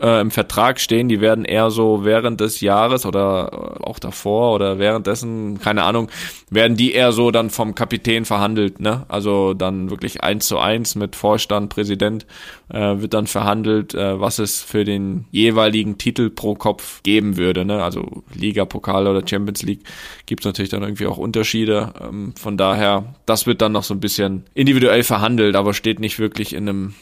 [0.00, 4.78] äh, im Vertrag stehen, die werden eher so während des Jahres oder auch davor oder
[4.78, 6.10] währenddessen, keine Ahnung,
[6.50, 9.04] werden die eher so dann vom Kapitän verhandelt, ne?
[9.08, 12.26] Also dann wirklich eins zu eins mit Vorstand, Präsident
[12.68, 17.64] äh, wird dann verhandelt, äh, was es für den jeweiligen Titel pro Kopf geben würde,
[17.64, 17.82] ne?
[17.82, 19.82] Also Liga, Pokal oder Champions League
[20.26, 21.92] gibt es natürlich dann irgendwie auch Unterschiede.
[22.00, 26.18] Ähm, von daher, das wird dann noch so ein bisschen individuell verhandelt, aber steht nicht
[26.18, 26.94] wirklich in einem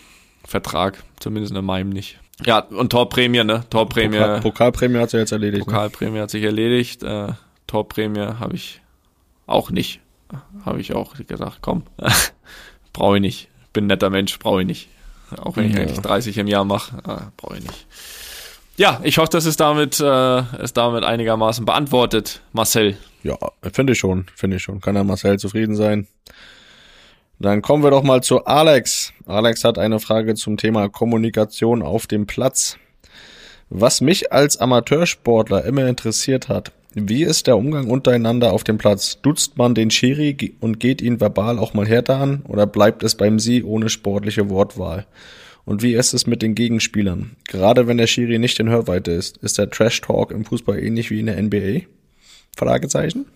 [0.46, 2.18] Vertrag, zumindest in meinem nicht.
[2.44, 3.64] Ja, und Torprämie, ne?
[3.70, 4.18] Torprämie.
[4.18, 5.66] Pokal, Pokalprämie hat sich jetzt erledigt.
[5.66, 5.72] Ne?
[5.72, 6.22] Pokalprämie ne?
[6.22, 7.02] hat sich erledigt.
[7.02, 7.28] Äh,
[7.66, 8.80] Torprämie habe ich
[9.46, 10.00] auch nicht.
[10.64, 11.84] Habe ich auch gesagt, komm,
[12.92, 13.48] brauche ich nicht.
[13.72, 14.88] Bin ein netter Mensch, brauche ich nicht.
[15.36, 15.82] Auch wenn ich ja.
[15.82, 17.86] eigentlich 30 im Jahr mache, äh, brauche ich nicht.
[18.76, 22.96] Ja, ich hoffe, dass es damit, äh, ist damit einigermaßen beantwortet, Marcel.
[23.22, 23.38] Ja,
[23.72, 24.80] finde ich schon, finde ich schon.
[24.80, 26.08] Kann der Marcel zufrieden sein.
[27.38, 29.12] Dann kommen wir doch mal zu Alex.
[29.26, 32.78] Alex hat eine Frage zum Thema Kommunikation auf dem Platz.
[33.70, 39.18] Was mich als Amateursportler immer interessiert hat, wie ist der Umgang untereinander auf dem Platz?
[39.20, 43.16] Duzt man den Schiri und geht ihn verbal auch mal härter an oder bleibt es
[43.16, 45.06] beim Sie ohne sportliche Wortwahl?
[45.64, 47.34] Und wie ist es mit den Gegenspielern?
[47.48, 51.10] Gerade wenn der Schiri nicht in Hörweite ist, ist der Trash Talk im Fußball ähnlich
[51.10, 51.86] wie in der NBA?
[52.56, 53.26] Fragezeichen?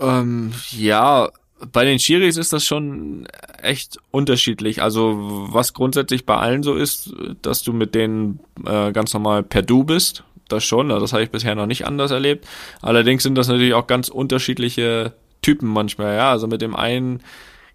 [0.00, 1.30] Ähm, ja,
[1.70, 3.26] bei den Schiris ist das schon
[3.62, 4.82] echt unterschiedlich.
[4.82, 5.16] Also
[5.52, 9.84] was grundsätzlich bei allen so ist, dass du mit denen äh, ganz normal per Du
[9.84, 10.24] bist.
[10.48, 12.46] Das schon, also das habe ich bisher noch nicht anders erlebt.
[12.82, 16.30] Allerdings sind das natürlich auch ganz unterschiedliche Typen manchmal, ja.
[16.30, 17.22] Also mit dem einen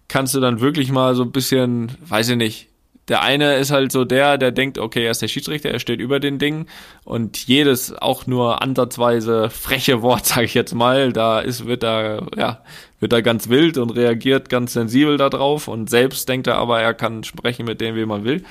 [0.08, 2.66] kannst du dann wirklich mal so ein bisschen, weiß ich nicht,
[3.08, 5.99] der eine ist halt so der, der denkt, okay, er ist der Schiedsrichter, er steht
[5.99, 6.68] über den Ding
[7.05, 12.28] und jedes auch nur ansatzweise freche Wort, sage ich jetzt mal, da ist wird er
[12.36, 12.62] ja
[12.99, 16.93] wird er ganz wild und reagiert ganz sensibel darauf und selbst denkt er aber, er
[16.93, 18.43] kann sprechen mit dem, wie man will.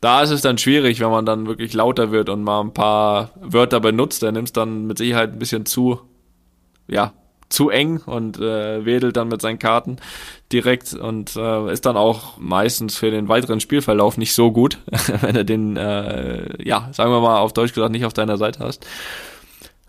[0.00, 3.30] Da ist es dann schwierig, wenn man dann wirklich lauter wird und mal ein paar
[3.40, 4.22] Wörter benutzt.
[4.22, 6.00] Nimmt es dann mit Sicherheit ein bisschen zu,
[6.88, 7.12] ja,
[7.52, 9.96] zu eng und äh, wedelt dann mit seinen Karten
[10.52, 14.78] direkt und äh, ist dann auch meistens für den weiteren Spielverlauf nicht so gut,
[15.20, 18.60] wenn er den, äh, ja, sagen wir mal auf Deutsch gesagt, nicht auf deiner Seite
[18.60, 18.86] hast.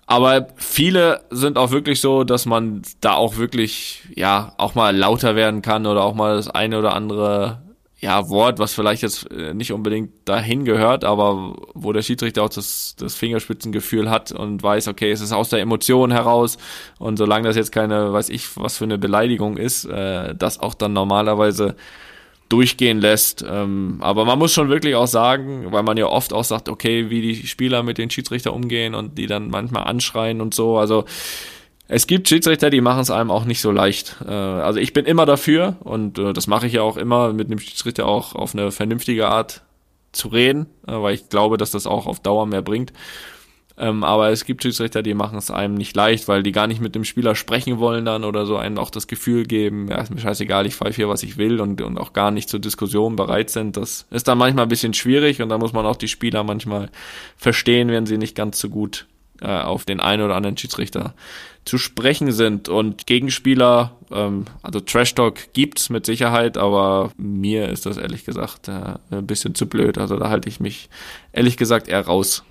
[0.06, 5.36] Aber viele sind auch wirklich so, dass man da auch wirklich, ja, auch mal lauter
[5.36, 7.62] werden kann oder auch mal das eine oder andere
[8.04, 12.50] ja, Wort, was vielleicht jetzt äh, nicht unbedingt dahin gehört, aber wo der Schiedsrichter auch
[12.50, 16.58] das, das Fingerspitzengefühl hat und weiß, okay, es ist aus der Emotion heraus
[17.00, 20.74] und solange das jetzt keine, weiß ich, was für eine Beleidigung ist, äh, das auch
[20.74, 21.78] dann normalerweise
[22.50, 23.46] durchgehen lässt.
[23.50, 27.10] Ähm, aber man muss schon wirklich auch sagen, weil man ja oft auch sagt, okay,
[27.10, 31.06] wie die Spieler mit den Schiedsrichter umgehen und die dann manchmal anschreien und so, also
[31.88, 34.18] es gibt Schiedsrichter, die machen es einem auch nicht so leicht.
[34.26, 37.48] Äh, also ich bin immer dafür und äh, das mache ich ja auch immer, mit
[37.48, 39.62] einem Schiedsrichter auch auf eine vernünftige Art
[40.12, 42.94] zu reden, äh, weil ich glaube, dass das auch auf Dauer mehr bringt.
[43.76, 46.80] Ähm, aber es gibt Schiedsrichter, die machen es einem nicht leicht, weil die gar nicht
[46.80, 50.14] mit dem Spieler sprechen wollen dann oder so einem auch das Gefühl geben, ja, ist
[50.14, 53.16] mir scheißegal, ich pfeife hier, was ich will und, und auch gar nicht zur Diskussion
[53.16, 53.76] bereit sind.
[53.76, 56.92] Das ist dann manchmal ein bisschen schwierig und da muss man auch die Spieler manchmal
[57.36, 59.08] verstehen, wenn sie nicht ganz so gut
[59.42, 61.16] äh, auf den einen oder anderen Schiedsrichter
[61.66, 62.70] zu sprechen sind.
[62.70, 68.68] Und Gegenspieler, ähm, also Trash Talk gibt's mit Sicherheit, aber mir ist das ehrlich gesagt
[68.68, 69.98] äh, ein bisschen zu blöd.
[69.98, 70.90] Also da halte ich mich
[71.32, 72.44] ehrlich gesagt eher raus.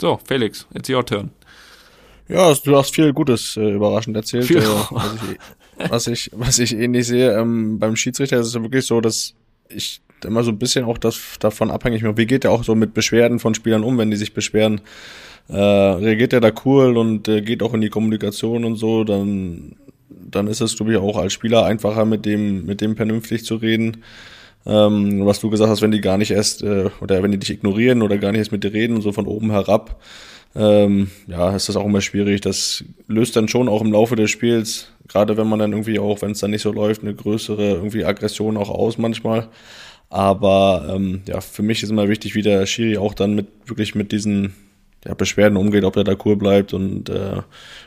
[0.00, 1.30] So, Felix, it's your turn.
[2.28, 4.46] Ja, du hast viel Gutes äh, überraschend erzählt.
[4.46, 4.58] Viel.
[4.58, 8.86] Äh, was, ich, was, ich, was ich ähnlich sehe, ähm, beim Schiedsrichter ist es wirklich
[8.86, 9.34] so, dass
[9.68, 12.16] ich immer so ein bisschen auch das davon abhängig bin.
[12.16, 14.80] Wie geht der auch so mit Beschwerden von Spielern um, wenn die sich beschweren?
[15.48, 19.76] Äh, reagiert er da cool und äh, geht auch in die Kommunikation und so, dann,
[20.08, 23.56] dann ist es, glaube ich, auch als Spieler einfacher, mit dem, mit dem vernünftig zu
[23.56, 23.98] reden.
[24.66, 27.50] Ähm, was du gesagt hast, wenn die gar nicht erst, äh, oder wenn die dich
[27.50, 30.00] ignorieren oder gar nicht erst mit dir reden so von oben herab,
[30.54, 32.40] ähm, ja, ist das auch immer schwierig.
[32.40, 36.22] Das löst dann schon auch im Laufe des Spiels, gerade wenn man dann irgendwie auch,
[36.22, 39.48] wenn es dann nicht so läuft, eine größere irgendwie Aggression auch aus manchmal.
[40.08, 43.94] Aber ähm, ja, für mich ist immer wichtig, wie der Schiri auch dann mit wirklich
[43.94, 44.54] mit diesen
[45.04, 47.40] ja, Beschwerden umgeht, ob er da cool bleibt und äh,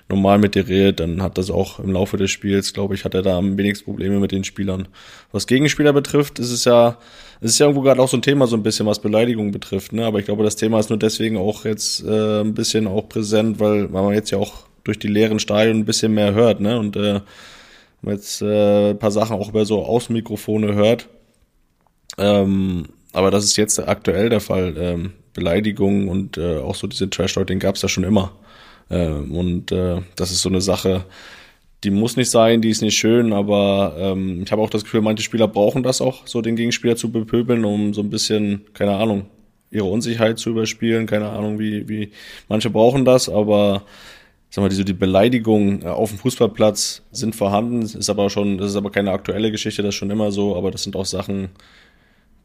[0.09, 3.13] normal mit dir redet, dann hat das auch im Laufe des Spiels, glaube ich, hat
[3.13, 4.87] er da am wenigsten Probleme mit den Spielern.
[5.31, 6.97] Was Gegenspieler betrifft, ist es ja,
[7.39, 9.93] es ist ja irgendwo gerade auch so ein Thema, so ein bisschen, was Beleidigung betrifft,
[9.93, 10.05] ne?
[10.05, 13.59] Aber ich glaube, das Thema ist nur deswegen auch jetzt äh, ein bisschen auch präsent,
[13.59, 16.79] weil, weil man jetzt ja auch durch die leeren Stadien ein bisschen mehr hört, ne?
[16.79, 17.21] Und äh,
[18.05, 21.09] jetzt äh, ein paar Sachen auch über so Außenmikrofone hört.
[22.17, 24.75] Ähm, aber das ist jetzt aktuell der Fall.
[24.77, 28.31] Ähm, Beleidigungen und äh, auch so diese Trash-Talk, gab es ja schon immer.
[28.89, 31.05] Äh, und äh, das ist so eine Sache,
[31.83, 35.01] die muss nicht sein, die ist nicht schön, aber ähm, ich habe auch das Gefühl,
[35.01, 38.95] manche Spieler brauchen das auch, so den Gegenspieler zu bepöbeln, um so ein bisschen, keine
[38.95, 39.25] Ahnung,
[39.69, 42.11] ihre Unsicherheit zu überspielen, keine Ahnung, wie, wie
[42.47, 43.83] manche brauchen das, aber
[44.49, 48.69] sag mal, diese die Beleidigungen äh, auf dem Fußballplatz sind vorhanden, ist aber schon, das
[48.69, 51.49] ist aber keine aktuelle Geschichte, das ist schon immer so, aber das sind auch Sachen,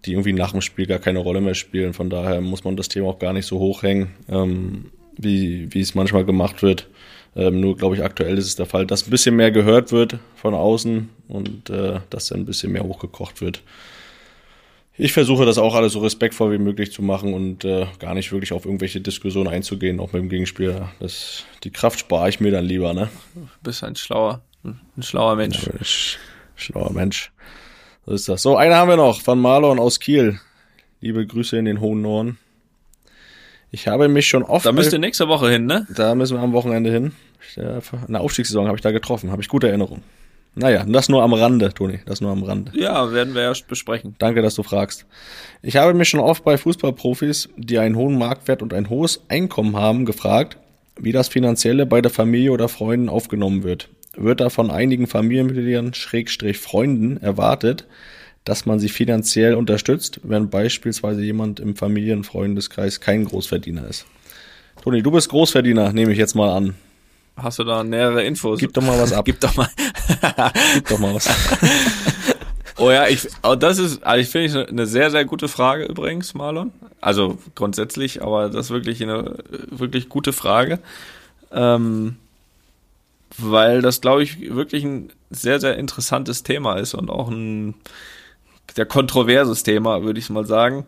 [0.05, 1.92] die irgendwie nach dem Spiel gar keine Rolle mehr spielen.
[1.92, 4.86] Von daher muss man das Thema auch gar nicht so hochhängen, ähm,
[5.16, 6.88] wie, wie es manchmal gemacht wird.
[7.36, 10.18] Ähm, nur, glaube ich, aktuell ist es der Fall, dass ein bisschen mehr gehört wird
[10.34, 13.62] von außen und äh, dass dann ein bisschen mehr hochgekocht wird.
[15.01, 18.32] Ich versuche das auch alles so respektvoll wie möglich zu machen und äh, gar nicht
[18.32, 20.90] wirklich auf irgendwelche Diskussionen einzugehen, auch mit dem Gegenspieler.
[20.99, 23.09] Das, die Kraft spare ich mir dann lieber, ne?
[23.34, 25.66] Du bist ein schlauer, ein schlauer Mensch.
[25.66, 25.72] Ja,
[26.57, 27.30] schlauer Mensch.
[28.09, 28.40] So ist das.
[28.40, 30.40] So, eine haben wir noch von Marlon aus Kiel.
[31.02, 32.38] Liebe Grüße in den hohen Norden.
[33.70, 34.64] Ich habe mich schon oft.
[34.64, 35.86] Da müsst ihr nächste Woche hin, ne?
[35.94, 37.12] Da müssen wir am Wochenende hin.
[37.56, 37.82] In
[38.14, 40.04] der Aufstiegssaison habe ich da getroffen, habe ich gute Erinnerungen.
[40.54, 42.72] Naja, das nur am Rande, Toni, das nur am Rande.
[42.74, 44.14] Ja, werden wir ja besprechen.
[44.18, 45.04] Danke, dass du fragst.
[45.61, 49.76] Ich habe mich schon oft bei Fußballprofis, die einen hohen Marktwert und ein hohes Einkommen
[49.76, 50.56] haben, gefragt,
[50.98, 55.94] wie das Finanzielle bei der Familie oder Freunden aufgenommen wird wird da von einigen Familienmitgliedern,
[55.94, 57.86] Schrägstrich Freunden, erwartet,
[58.44, 64.06] dass man sie finanziell unterstützt, wenn beispielsweise jemand im Familienfreundeskreis kein Großverdiener ist.
[64.82, 66.74] Toni, du bist Großverdiener, nehme ich jetzt mal an.
[67.36, 68.58] Hast du da nähere Infos?
[68.58, 69.24] Gib doch mal was ab.
[69.24, 69.68] Gib doch mal.
[70.74, 71.28] Gib doch mal was.
[72.78, 76.34] oh ja, ich, oh, das ist, also ich finde eine sehr, sehr gute Frage übrigens,
[76.34, 76.72] Marlon.
[77.00, 79.36] Also grundsätzlich, aber das ist wirklich eine
[79.70, 80.80] wirklich gute Frage.
[81.52, 82.16] Ähm,
[83.39, 87.74] weil das, glaube ich, wirklich ein sehr, sehr interessantes Thema ist und auch ein
[88.74, 90.86] sehr kontroverses Thema, würde ich mal sagen.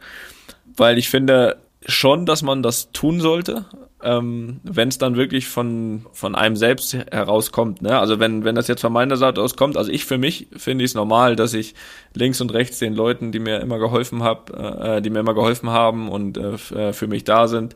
[0.76, 3.64] Weil ich finde schon, dass man das tun sollte,
[4.02, 7.82] ähm, wenn es dann wirklich von, von einem selbst herauskommt.
[7.82, 7.98] Ne?
[7.98, 10.84] Also wenn, wenn das jetzt von meiner Seite aus kommt, also ich für mich finde
[10.84, 11.74] ich es normal, dass ich
[12.14, 15.70] links und rechts den Leuten, die mir immer geholfen hab, äh, die mir immer geholfen
[15.70, 17.74] haben und äh, äh für mich da sind,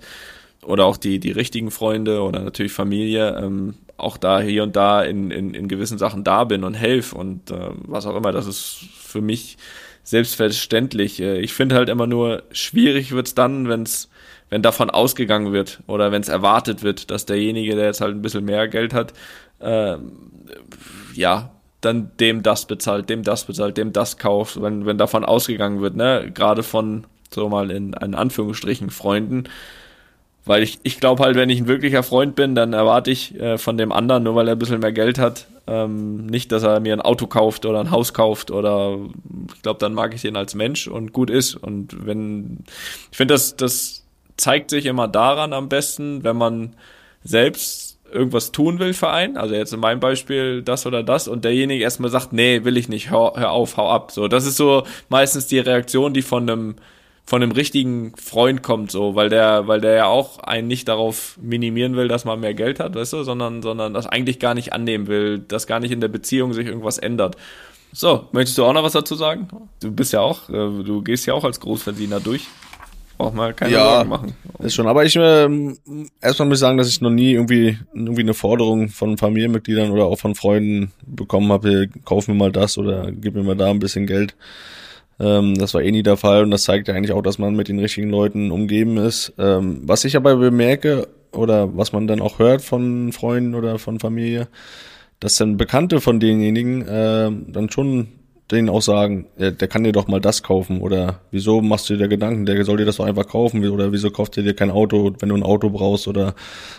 [0.62, 5.03] oder auch die, die richtigen Freunde oder natürlich Familie, ähm, auch da hier und da
[5.03, 8.32] in, in, in gewissen Sachen da bin und helfe und äh, was auch immer.
[8.32, 9.57] Das ist für mich
[10.03, 11.20] selbstverständlich.
[11.20, 14.09] Äh, ich finde halt immer nur, schwierig wird's dann, wenn's
[14.51, 18.22] wenn davon ausgegangen wird oder wenn es erwartet wird, dass derjenige, der jetzt halt ein
[18.22, 19.12] bisschen mehr Geld hat,
[19.59, 19.97] äh,
[21.14, 25.80] ja, dann dem das bezahlt, dem das bezahlt, dem das kauft, wenn, wenn davon ausgegangen
[25.80, 29.45] wird, ne, gerade von, so mal in, in Anführungsstrichen, Freunden,
[30.45, 33.59] weil ich, ich glaube halt, wenn ich ein wirklicher Freund bin, dann erwarte ich äh,
[33.59, 36.80] von dem anderen, nur weil er ein bisschen mehr Geld hat, ähm, nicht, dass er
[36.80, 38.99] mir ein Auto kauft oder ein Haus kauft oder
[39.55, 41.55] ich glaube, dann mag ich den als Mensch und gut ist.
[41.55, 42.64] Und wenn,
[43.11, 44.05] ich finde, das, das
[44.36, 46.74] zeigt sich immer daran am besten, wenn man
[47.22, 51.45] selbst irgendwas tun will für einen, also jetzt in meinem Beispiel das oder das und
[51.45, 54.12] derjenige erstmal sagt, nee, will ich nicht, hör, hör auf, hau ab.
[54.12, 56.76] So, das ist so meistens die Reaktion, die von einem
[57.27, 61.39] von einem richtigen Freund kommt, so, weil der, weil der ja auch einen nicht darauf
[61.41, 64.72] minimieren will, dass man mehr Geld hat, weißt du, sondern, sondern das eigentlich gar nicht
[64.72, 67.37] annehmen will, dass gar nicht in der Beziehung sich irgendwas ändert.
[67.93, 69.49] So, möchtest du auch noch was dazu sagen?
[69.81, 72.47] Du bist ja auch, äh, du gehst ja auch als Großverdiener durch.
[73.16, 74.37] Braucht mal keine ja, Sorgen machen.
[74.59, 75.49] Ist schon, aber ich äh,
[76.20, 80.07] erstmal muss ich sagen, dass ich noch nie irgendwie irgendwie eine Forderung von Familienmitgliedern oder
[80.07, 83.79] auch von Freunden bekommen habe, kauf mir mal das oder gib mir mal da ein
[83.79, 84.35] bisschen Geld.
[85.21, 87.55] Ähm, das war eh nie der Fall und das zeigt ja eigentlich auch, dass man
[87.55, 89.33] mit den richtigen Leuten umgeben ist.
[89.39, 94.01] Ähm, was ich aber bemerke oder was man dann auch hört von Freunden oder von
[94.01, 94.49] Familie,
[95.21, 98.09] dass dann Bekannte von denjenigen äh, dann schon
[98.51, 100.80] denen auch sagen, ja, der kann dir doch mal das kaufen.
[100.80, 103.66] Oder wieso machst du dir Gedanken, der soll dir das doch einfach kaufen.
[103.66, 106.34] Oder wieso kauft ihr dir kein Auto, wenn du ein Auto brauchst oder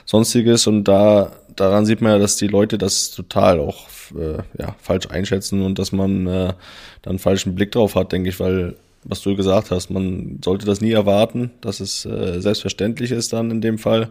[0.06, 0.68] sonstiges?
[0.68, 5.08] Und da daran sieht man ja, dass die Leute das total auch äh, ja, falsch
[5.10, 6.54] einschätzen und dass man äh,
[7.02, 10.82] dann falschen Blick drauf hat, denke ich, weil was du gesagt hast, man sollte das
[10.82, 14.10] nie erwarten, dass es äh, selbstverständlich ist dann in dem Fall.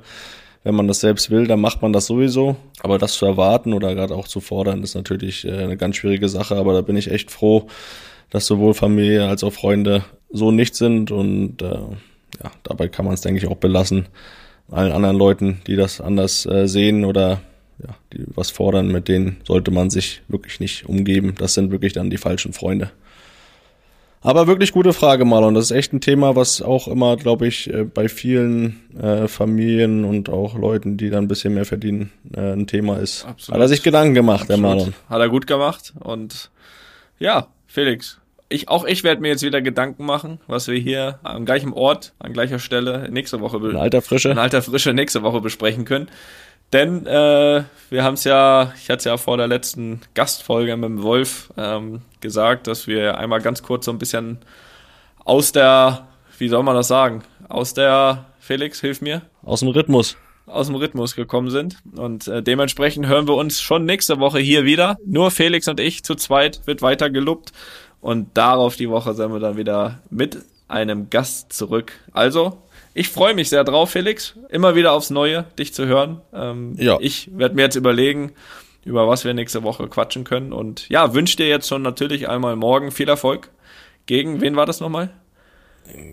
[0.64, 2.56] Wenn man das selbst will, dann macht man das sowieso.
[2.80, 6.28] Aber das zu erwarten oder gerade auch zu fordern, ist natürlich äh, eine ganz schwierige
[6.28, 6.56] Sache.
[6.56, 7.68] Aber da bin ich echt froh,
[8.30, 11.10] dass sowohl Familie als auch Freunde so nicht sind.
[11.10, 14.06] Und äh, ja, dabei kann man es, denke ich, auch belassen.
[14.70, 17.42] allen anderen Leuten, die das anders äh, sehen oder
[17.78, 21.34] ja, die was fordern, mit denen sollte man sich wirklich nicht umgeben.
[21.36, 22.90] Das sind wirklich dann die falschen Freunde.
[24.24, 25.54] Aber wirklich gute Frage, Marlon.
[25.54, 30.04] Das ist echt ein Thema, was auch immer, glaube ich, äh, bei vielen äh, Familien
[30.06, 33.26] und auch Leuten, die dann ein bisschen mehr verdienen, äh, ein Thema ist.
[33.26, 33.54] Absolut.
[33.54, 34.64] Hat er sich Gedanken gemacht, Absolut.
[34.64, 34.94] der Marlon.
[35.10, 35.92] Hat er gut gemacht.
[36.00, 36.50] Und
[37.18, 38.18] ja, Felix,
[38.48, 42.14] ich, auch ich werde mir jetzt wieder Gedanken machen, was wir hier am gleichen Ort,
[42.18, 46.08] an gleicher Stelle nächste Woche in alter Frische in alter Frische nächste Woche besprechen können.
[46.74, 50.90] Denn äh, wir haben es ja, ich hatte es ja vor der letzten Gastfolge mit
[50.90, 54.38] dem Wolf ähm, gesagt, dass wir einmal ganz kurz so ein bisschen
[55.24, 59.22] aus der, wie soll man das sagen, aus der, Felix, hilf mir.
[59.44, 60.16] Aus dem Rhythmus.
[60.46, 61.76] Aus dem Rhythmus gekommen sind.
[61.94, 64.96] Und äh, dementsprechend hören wir uns schon nächste Woche hier wieder.
[65.06, 67.52] Nur Felix und ich zu zweit wird weiter gelobt.
[68.00, 71.92] Und darauf die Woche sind wir dann wieder mit einem Gast zurück.
[72.12, 72.58] Also,
[72.94, 76.20] ich freue mich sehr drauf, Felix, immer wieder aufs Neue, dich zu hören.
[76.32, 76.96] Ähm, ja.
[77.00, 78.32] Ich werde mir jetzt überlegen,
[78.84, 80.52] über was wir nächste Woche quatschen können.
[80.52, 83.50] Und ja, wünsche dir jetzt schon natürlich einmal morgen viel Erfolg.
[84.06, 85.10] Gegen, wen war das nochmal?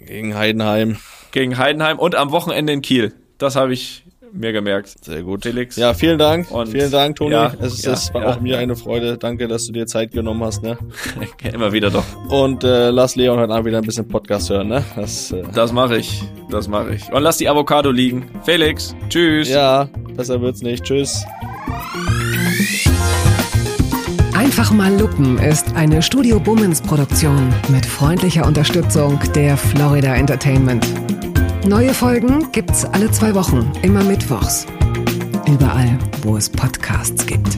[0.05, 0.97] Gegen Heidenheim.
[1.32, 3.13] Gegen Heidenheim und am Wochenende in Kiel.
[3.38, 4.00] Das habe ich
[4.34, 5.03] mir gemerkt.
[5.03, 5.43] Sehr gut.
[5.43, 5.75] Felix.
[5.75, 6.51] Ja, vielen Dank.
[6.51, 7.32] Und vielen Dank, Toni.
[7.32, 8.29] Ja, es, ja, es war ja.
[8.29, 9.17] auch mir eine Freude.
[9.17, 10.63] Danke, dass du dir Zeit genommen hast.
[10.63, 10.77] Ne?
[11.53, 12.03] Immer wieder doch.
[12.29, 14.67] Und äh, lass Leon heute Abend wieder ein bisschen Podcast hören.
[14.67, 14.84] Ne?
[14.95, 16.23] Das, äh das mache ich.
[16.49, 17.11] Das mache ich.
[17.11, 18.29] Und lass die Avocado liegen.
[18.43, 19.49] Felix, tschüss.
[19.49, 20.84] Ja, besser wird's nicht.
[20.84, 21.25] Tschüss.
[24.34, 30.86] Einfach mal Lupen ist eine Studio Bummens Produktion mit freundlicher Unterstützung der Florida Entertainment.
[31.66, 34.66] Neue Folgen gibt's alle zwei Wochen, immer mittwochs.
[35.47, 37.57] Überall, wo es Podcasts gibt.